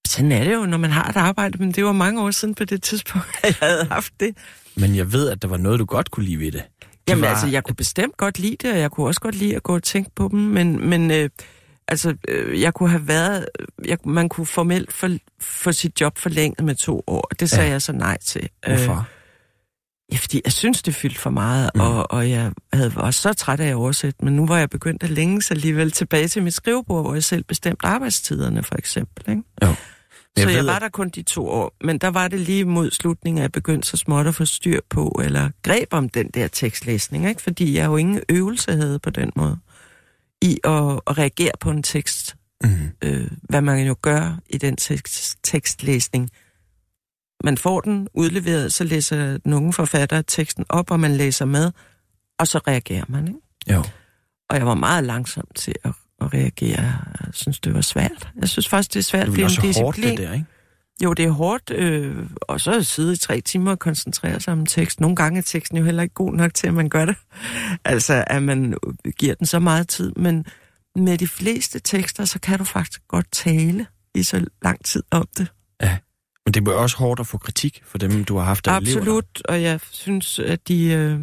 [0.06, 2.54] sådan er det jo, når man har et arbejde, men det var mange år siden
[2.54, 4.36] på det tidspunkt, at jeg havde haft det.
[4.76, 6.62] Men jeg ved, at der var noget, du godt kunne lide ved det.
[6.80, 7.28] det Jamen var...
[7.28, 9.74] altså, jeg kunne bestemt godt lide det, og jeg kunne også godt lide at gå
[9.74, 11.30] og tænke på dem, men, men øh,
[11.90, 13.46] altså, øh, jeg kunne have været,
[13.86, 15.08] jeg, man kunne formelt få,
[15.40, 17.72] få sit job forlænget med to år, det sagde Ja.
[17.72, 18.48] jeg så nej til.
[18.66, 18.92] Hvorfor?
[18.92, 19.04] Øh,
[20.12, 21.80] ja, fordi jeg synes, det fyldte for meget, Mm.
[21.80, 25.02] og, og jeg havde, var så træt af at oversætte, men nu var jeg begyndt
[25.02, 29.30] at længes alligevel tilbage til mit skrivebord, hvor jeg selv bestemte arbejdstiderne, for eksempel.
[29.30, 29.42] Ikke?
[29.62, 29.74] Jo.
[30.36, 32.40] Så Jeg jeg, ved, var at- der kun de to år, men der var det
[32.40, 36.08] lige mod slutningen, at jeg begyndte så småt at få styr på, eller greb om
[36.08, 37.42] den der tekstlæsning, ikke?
[37.42, 39.58] fordi jeg jo ingen øvelse havde på den måde,
[40.42, 42.90] i at, at reagere på en tekst, Mm.
[43.02, 46.30] øh, hvad man jo gør i den tekst, tekstlæsning.
[47.44, 51.70] Man får den udleveret, så læser den unge forfatter teksten op, og man læser med,
[52.38, 53.28] og så reagerer man.
[53.28, 53.40] Ikke?
[53.70, 53.84] Jo.
[54.50, 56.80] Og jeg var meget langsom til at, at reagere.
[56.80, 58.28] Jeg synes, det var svært.
[58.40, 60.46] Jeg synes faktisk, det er svært, Det en også hårdt, det der, ikke?
[61.04, 64.52] Jo, det er hårdt, øh, og så at sidde i tre timer og koncentrere sig
[64.52, 65.00] om tekst.
[65.00, 67.16] Nogle gange er teksten jo heller ikke god nok til, at man gør det.
[67.84, 68.74] Altså, at man
[69.18, 70.12] giver den så meget tid.
[70.16, 70.44] Men
[70.96, 75.28] med de fleste tekster, så kan du faktisk godt tale i så lang tid om
[75.38, 75.48] det.
[76.50, 78.98] Men det var også hårdt at få kritik for dem, du har haft af elever.
[78.98, 81.20] Absolut, og jeg synes, at de, øh,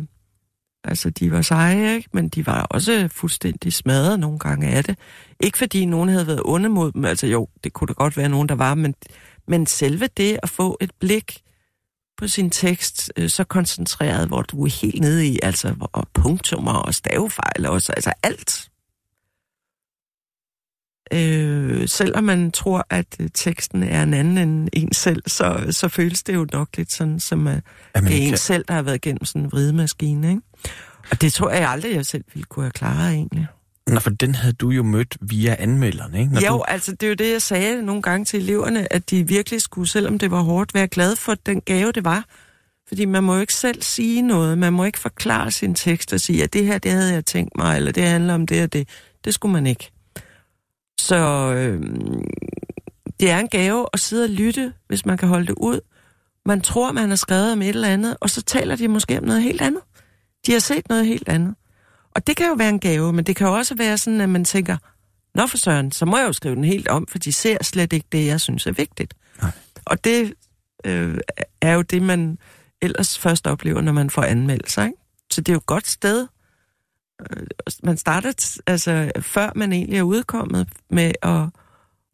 [0.84, 2.09] altså, de var seje, ikke?
[2.13, 4.97] men de var også fuldstændig smadret nogle gange af det.
[5.39, 8.30] Ikke fordi nogen havde været onde mod dem, altså jo, det kunne da godt være
[8.30, 8.95] nogen, der var, men,
[9.47, 11.41] men selve det at få et blik
[12.17, 16.73] på sin tekst øh, så koncentreret, hvor du er helt nede i, altså og punktummer
[16.73, 18.69] og stavefejl også, altså alt.
[21.13, 25.87] Øh, selvom man tror, at øh, teksten er en anden end en selv, så, så
[25.87, 27.61] føles det jo nok lidt sådan, som at
[27.93, 28.37] At man det er en kan...
[28.37, 30.41] selv, der har været igennem sådan en vridemaskine, ikke?
[31.11, 33.47] Og det tror jeg aldrig, jeg selv ville kunne have klaret egentlig.
[33.88, 36.33] Nå, for den havde du jo mødt via anmelderne, ikke?
[36.33, 36.63] Når jo, du...
[36.63, 39.89] altså det er jo det, jeg sagde nogle gange til eleverne, at de virkelig skulle,
[39.89, 42.25] selvom det var hårdt, være glade for den gave, det var.
[42.88, 46.19] Fordi man må jo ikke selv sige noget, man må ikke forklare sin tekst og
[46.19, 48.73] sige, at det her, det havde jeg tænkt mig, eller det handler om det og
[48.73, 48.89] det.
[49.25, 49.91] Det skulle man ikke.
[50.99, 51.15] Så
[51.55, 51.81] øh,
[53.19, 55.79] det er en gave at sidde og lytte, hvis man kan holde det ud.
[56.45, 59.23] Man tror, man har skrevet om et eller andet, og så taler de måske om
[59.23, 59.81] noget helt andet.
[60.45, 61.55] De har set noget helt andet.
[62.18, 64.30] Og det kan jo være en gave, men det kan jo også være sådan, at
[64.30, 64.78] man tænker,
[65.36, 67.93] Nå for søren, så må jeg jo skrive den helt om, for de ser slet
[67.93, 69.13] ikke det, jeg synes er vigtigt.
[69.41, 69.51] Nej.
[69.86, 70.34] Og det
[70.86, 71.18] øh,
[71.61, 72.38] er jo det, man
[72.82, 74.84] ellers først oplever, når man får anmeldelser.
[74.84, 74.97] Ikke?
[75.32, 76.28] Så det er jo et godt sted.
[77.22, 77.47] Øh,
[77.84, 81.43] Man starter, altså før man egentlig er udkommet med at,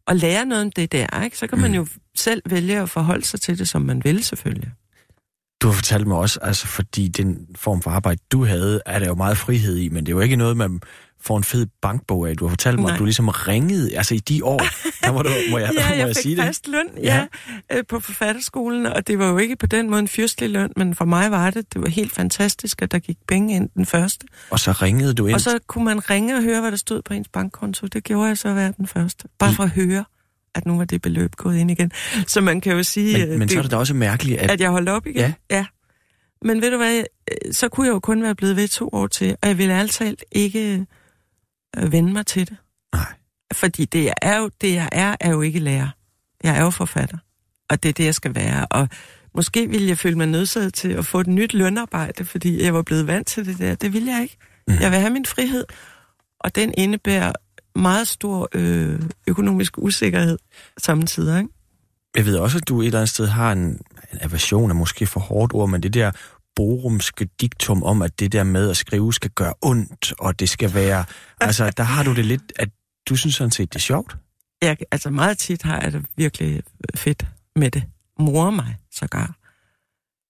[0.06, 1.38] at lære noget om det der, ikke?
[1.38, 1.76] så kan man Mm.
[1.76, 4.72] jo selv vælge at forholde sig til det, som man vil selvfølgelig.
[5.62, 9.06] Du har fortalt mig også, altså fordi den form for arbejde, du havde, er der
[9.06, 10.80] jo meget frihed i, men det er jo ikke noget, man
[11.20, 12.36] får en fed bankbog af.
[12.36, 12.92] Du har fortalt mig, Nej.
[12.92, 14.58] at du ligesom ringede, altså i de år,
[15.04, 16.44] der må, du, må jeg, ja, må jeg jeg fik sige det?
[16.44, 17.26] fast løn ja,
[17.72, 20.94] øh, på forfatterskolen, og det var jo ikke på den måde en fyrstelig løn, men
[20.94, 21.74] for mig var det.
[21.74, 24.26] Det var helt fantastisk, at der gik penge ind den første.
[24.50, 25.34] Og så ringede du ind.
[25.34, 27.86] Og så kunne man ringe og høre, hvad der stod på ens bankkonto.
[27.86, 29.28] Det gjorde jeg så hver den første.
[29.38, 30.04] Bare for at høre,
[30.54, 31.90] at nu var det beløb gået ind igen.
[32.26, 34.50] Så man kan jo sige, men, øh, men så er det da også mærkeligt, at...
[34.50, 35.20] at jeg holdt op igen.
[35.20, 35.32] Ja.
[35.50, 35.66] ja.
[36.42, 39.06] Men ved du hvad, øh, så kunne jeg jo kun være blevet ved to år
[39.06, 40.86] til, og jeg ville ærligt talt ikke
[41.76, 42.56] øh, vende mig til det.
[42.94, 43.12] Nej.
[43.52, 45.88] Fordi det jeg er jo, det jeg er, er jo ikke lærer.
[46.44, 47.18] Jeg er jo forfatter.
[47.70, 48.66] Og det er det, jeg skal være.
[48.70, 48.88] Og
[49.34, 52.82] måske ville jeg føle mig nødsaget til at få et nyt lønarbejde, fordi jeg var
[52.82, 53.74] blevet vant til det der.
[53.74, 54.36] Det vil jeg ikke.
[54.68, 54.74] Mm.
[54.80, 55.64] Jeg vil have min frihed.
[56.40, 57.32] Og den indebærer
[57.74, 60.38] meget stor øh, økonomisk usikkerhed
[60.78, 61.50] samtidig, ikke?
[62.16, 63.80] Jeg ved også, at du et eller andet sted har en,
[64.12, 66.10] en aversion af måske for hårdt ord, men det der
[66.56, 70.74] borumske diktum om, at det der med at skrive skal gøre ondt, og det skal
[70.74, 71.04] være...
[71.40, 72.68] altså, der har du det lidt, at
[73.08, 74.16] du synes sådan set, det er sjovt.
[74.62, 76.62] Jeg, altså meget tit har jeg det virkelig
[76.94, 77.82] fedt med det.
[78.18, 79.34] Morer mig sågar.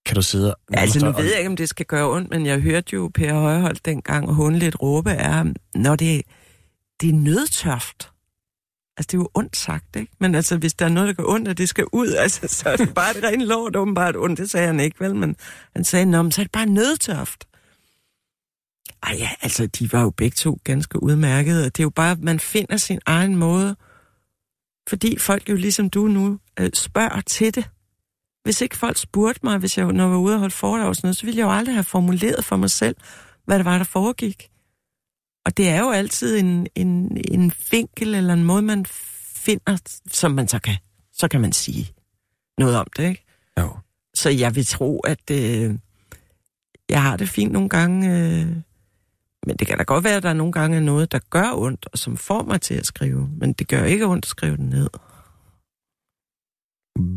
[0.07, 0.61] Kan du sidde og...
[0.73, 3.35] Altså, nu ved jeg ikke, om det skal gøre ondt, men jeg hørte jo Per
[3.35, 6.23] Højholdt dengang og hun lidt råbe er, når det,
[7.01, 8.11] det er nødtørft.
[8.97, 10.13] Altså, det er jo ondt sagt, ikke?
[10.21, 12.69] Men altså, hvis der er noget, der gør ondt, og det skal ud, altså, så
[12.69, 14.39] er det bare det rent lort åbenbart ondt.
[14.39, 15.15] Det sagde han ikke, vel?
[15.17, 15.37] Men
[15.77, 17.49] han sagde, nå, men så er det bare nødtørft.
[19.03, 22.17] Ej ja, altså, de var jo begge to ganske udmærkede, og det er jo bare,
[22.17, 23.77] man finder sin egen måde,
[24.89, 27.71] fordi folk jo ligesom du nu øh, spørger til det.
[28.45, 30.97] Hvis ikke folk spurgte mig, hvis jeg, når jeg var ude og holde foredrag og
[30.97, 32.97] sådan noget, så ville jeg jo aldrig have formuleret for mig selv,
[33.45, 34.49] hvad det var, der foregik.
[35.47, 38.87] Og det er jo altid en, en, en vinkel eller en måde, man
[39.35, 40.77] finder, som man så kan,
[41.13, 41.95] så kan man sige
[42.59, 43.25] noget om det, ikke?
[43.59, 43.77] Jo.
[44.15, 45.79] Så jeg vil tro, at øh,
[46.89, 48.57] jeg har det fint nogle gange, øh,
[49.47, 51.87] Men det kan da godt være, at der er nogle gange noget, der gør ondt,
[51.93, 53.29] og som får mig til at skrive.
[53.37, 54.89] Men det gør ikke ondt at skrive det ned.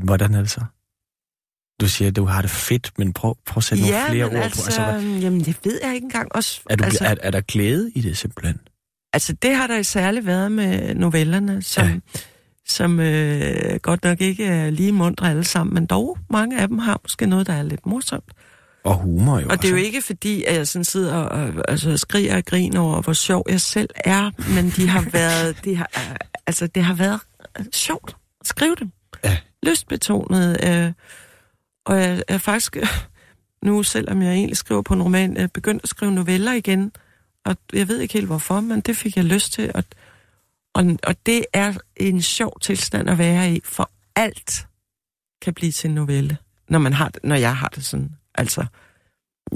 [0.04, 0.62] Hvordan er det så?
[1.82, 4.28] Du siger, at du har det fedt, men prøv, prøv at sætte nogle ja, flere
[4.28, 4.66] men ord altså, på.
[4.66, 6.36] Altså, hvad- jamen, det ved jeg ikke engang.
[6.36, 8.60] Også, er, du, altså, er, er der glæde i det simpelthen?
[9.14, 11.96] altså, det har der særligt været med novellerne, som, Ja.
[12.68, 16.78] som øh, godt nok ikke er lige mundre alle sammen, men dog mange af dem
[16.78, 18.32] har måske noget, der er lidt morsomt.
[18.84, 19.86] Og humor jo Og det er jo også.
[19.86, 23.62] ikke fordi, at jeg sådan sidder og altså, skriger og griner over, hvor sjov jeg
[23.62, 25.90] selv er, men de har været, de har,
[26.48, 27.20] altså, det har været
[27.74, 28.92] sjovt at skrive dem.
[29.24, 29.38] Ja.
[29.64, 30.58] Lystbetonet.
[30.64, 30.92] Øh,
[31.88, 32.78] og jeg er faktisk
[33.66, 36.92] nu, selvom jeg egentlig skriver på en roman, er begyndt at skrive noveller igen.
[37.46, 39.72] Og jeg ved ikke helt hvorfor, men det fik jeg lyst til.
[39.76, 39.84] Og,
[40.74, 44.68] og, og det er en sjov tilstand at være i, for alt
[45.42, 46.38] kan blive til en novelle,
[46.70, 48.12] når, man har det, når jeg har det sådan.
[48.36, 48.66] Altså,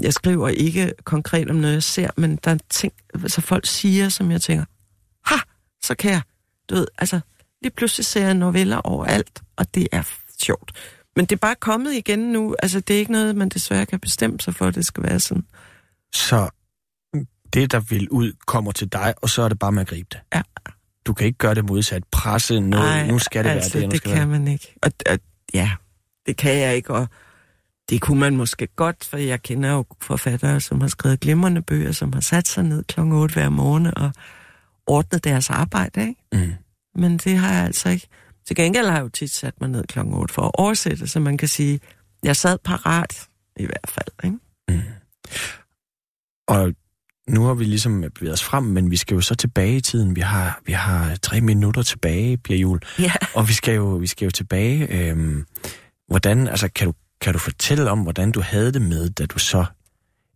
[0.02, 4.08] jeg skriver ikke konkret om noget, jeg ser, men der er ting, altså folk siger,
[4.08, 4.64] som jeg tænker,
[5.26, 5.36] ha,
[5.82, 6.22] så kan jeg,
[6.70, 7.20] du ved, altså,
[7.62, 10.02] lige pludselig ser jeg noveller overalt, og det er
[10.38, 10.72] sjovt.
[11.16, 14.00] Men det er bare kommet igen nu, altså det er ikke noget, man desværre kan
[14.00, 15.44] bestemme sig for, at det skal være sådan.
[16.12, 16.48] Så
[17.52, 20.08] det, der vil ud, kommer til dig, og så er det bare med at gribe
[20.12, 20.20] det.
[20.34, 20.42] Ja.
[21.06, 22.04] Du kan ikke gøre det modsat.
[22.04, 22.88] Presse noget.
[22.88, 23.88] Ej, nu skal det altså, være det.
[23.88, 24.26] Nu det kan være.
[24.26, 24.74] man ikke.
[24.82, 25.18] Og, og
[25.54, 25.70] ja,
[26.26, 27.08] det kan jeg ikke, og
[27.90, 31.92] det kunne man måske godt, for jeg kender jo forfattere, som har skrevet glimrende bøger,
[31.92, 34.12] som har sat sig ned klokken 8 hver morgen og
[34.86, 36.22] ordnet deres arbejde, ikke?
[36.32, 36.52] Mm.
[36.94, 38.08] Men det har jeg altså ikke.
[38.46, 41.20] Til gengæld har jeg jo tit sat mig ned klokken 8 for at oversætte, så
[41.20, 41.80] man kan sige,
[42.22, 44.38] jeg sad parat i hvert fald, ikke?
[46.48, 46.72] Og
[47.28, 50.16] nu har vi ligesom bevæget os frem, men vi skal jo så tilbage i tiden.
[50.16, 52.80] Vi har, vi har tre minutter tilbage, Pia Jul.
[52.98, 53.12] Ja.
[53.34, 55.08] Og vi skal jo, vi skal jo tilbage.
[55.10, 55.44] Øhm,
[56.08, 59.38] hvordan, altså, kan du, kan du fortælle om, hvordan du havde det med, da du
[59.38, 59.64] så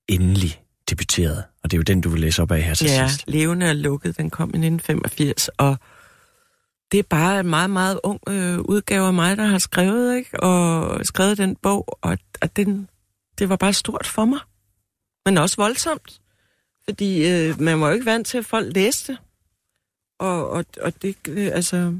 [0.09, 1.43] endelig debuterede?
[1.63, 3.25] Og det er jo den, du vil læse op af her til Ja, sidst.
[3.29, 5.79] Levende og lukket, den kom i 1985, og
[6.93, 10.41] det er bare en meget, meget ung øh, udgave af mig, der har skrevet, ikke?
[10.41, 12.89] Og skrevet den bog, og, og den,
[13.39, 14.41] det var bare stort for mig.
[15.27, 16.21] Men også voldsomt,
[16.85, 19.19] fordi øh, man var jo ikke vant til, at folk læste.
[20.19, 21.95] Og, og, og det, øh, altså...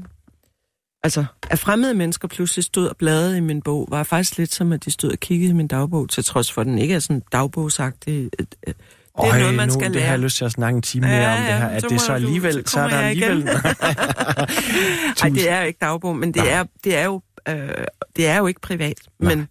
[1.03, 4.71] Altså, at fremmede mennesker pludselig stod og bladrede i min bog, var faktisk lidt som,
[4.71, 6.99] at de stod og kiggede i min dagbog, til trods for, at den ikke er
[6.99, 8.29] sådan dagbogsagtig.
[8.39, 8.75] Øh, det,
[9.17, 10.03] det er Øj, noget, man nu, skal det lære.
[10.05, 11.67] har jeg lyst til at snakke en time mere Ja, om det her.
[11.67, 13.47] At så det så du- alligevel, så så er der alligevel...
[15.23, 16.51] Ej, det er jo ikke dagbog, men det Nej.
[16.51, 17.69] er, det er jo øh,
[18.15, 18.99] det er jo ikke privat.
[19.19, 19.35] Nej.
[19.35, 19.47] Men,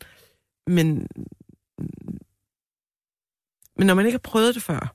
[0.66, 1.06] men,
[3.78, 4.94] men når man ikke har prøvet det før,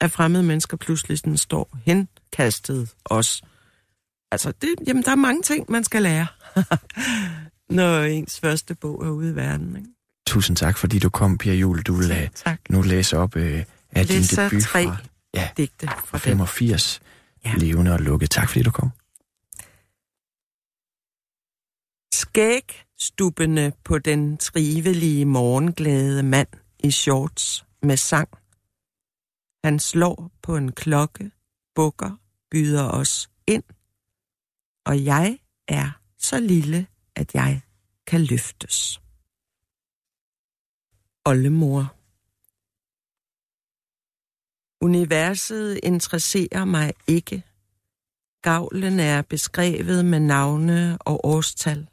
[0.00, 3.42] at fremmede mennesker pludselig sådan står henkastet os.
[4.32, 6.26] Altså, det, jamen, der er mange ting, man skal lære,
[7.78, 9.76] når ens første bog er ude i verden.
[9.76, 9.88] Ikke?
[10.26, 11.82] Tusind tak, fordi du kom, Pia Jul.
[11.82, 12.60] Du vil uh, Tak.
[12.70, 13.60] nu læse op uh,
[13.92, 14.96] af din debut tre fra
[15.34, 16.20] ja, digte fra den.
[16.20, 17.00] 85.
[17.44, 17.54] Ja.
[17.56, 18.30] Levende og lukket.
[18.30, 18.90] Tak, fordi du kom.
[22.14, 26.48] Skægstubende på den trivelige morgenglade mand
[26.84, 28.28] i shorts med sang.
[29.64, 31.30] Han slår på en klokke,
[31.74, 32.16] bukker,
[32.50, 33.64] byder os ind.
[34.86, 35.38] Og jeg
[35.68, 36.86] er så lille,
[37.16, 37.60] at jeg
[38.06, 39.00] kan løftes.
[41.24, 42.01] Oldemor.
[44.82, 47.42] Universet interesserer mig ikke.
[48.42, 51.88] Gavlen er beskrevet med navne og årstal.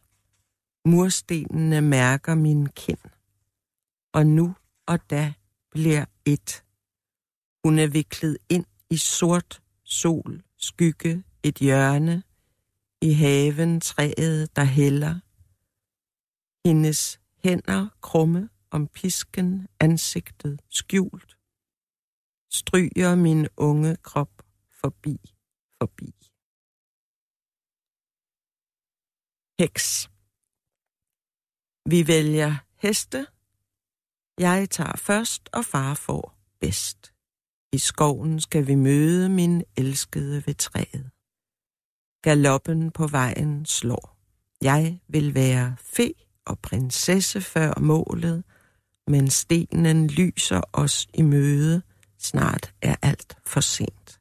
[0.85, 2.97] Murstenene mærker min kind.
[4.13, 4.55] Og nu
[4.87, 5.33] og da
[5.71, 6.63] bliver et.
[7.63, 12.23] Hun er viklet ind i sort sol, skygge, et hjørne.
[13.01, 15.19] I haven træet, der hælder.
[16.67, 21.38] Hendes hænder krumme om pisken, ansigtet skjult.
[22.51, 24.43] Stryger min unge krop
[24.81, 25.17] forbi,
[25.77, 26.13] forbi.
[29.59, 30.09] Heks.
[31.85, 33.27] Vi vælger heste.
[34.39, 37.13] Jeg tager først, og far får bedst.
[37.73, 41.11] I skoven skal vi møde min elskede ved træet.
[42.21, 44.17] Galoppen på vejen slår.
[44.61, 46.13] Jeg vil være fe
[46.45, 48.43] og prinsesse før målet,
[49.07, 51.81] men stenen lyser os i møde.
[52.19, 54.19] Snart er alt for sent.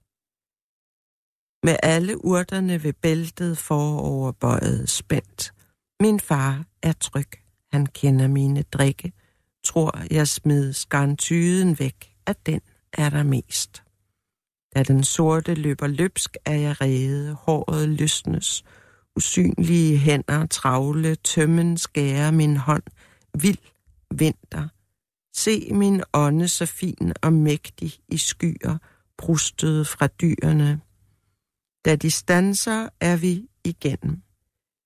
[1.63, 5.55] Med alle urterne ved bæltet foroverbøjet spændt.
[6.01, 7.29] Min far er tryg.
[7.73, 9.13] Han kender mine drikke.
[9.65, 12.61] Tror, jeg smed skarntyden væk, at den
[12.93, 13.83] er der mest.
[14.75, 18.65] Da den sorte løber løbsk, er jeg rede, håret løsnes.
[19.17, 22.83] Usynlige hænder travle, tømmen skærer min hånd.
[23.41, 23.59] Vild
[24.15, 24.69] vinter.
[25.45, 28.79] Se min ånde så fin og mægtig i skyer,
[29.19, 30.81] prustede fra dyrene.
[31.85, 34.23] Da de stanser, er vi igennem.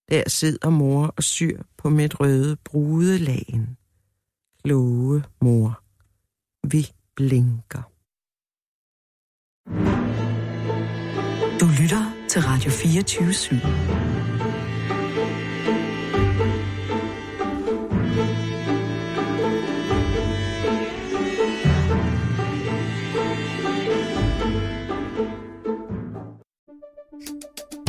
[0.08, 3.76] Der sidder mor og syr på mit røde brudelagen.
[4.64, 5.82] Kloge mor,
[6.66, 6.86] vi
[7.16, 7.82] blinker.
[11.60, 14.11] Du lytter til Radio 24 /7.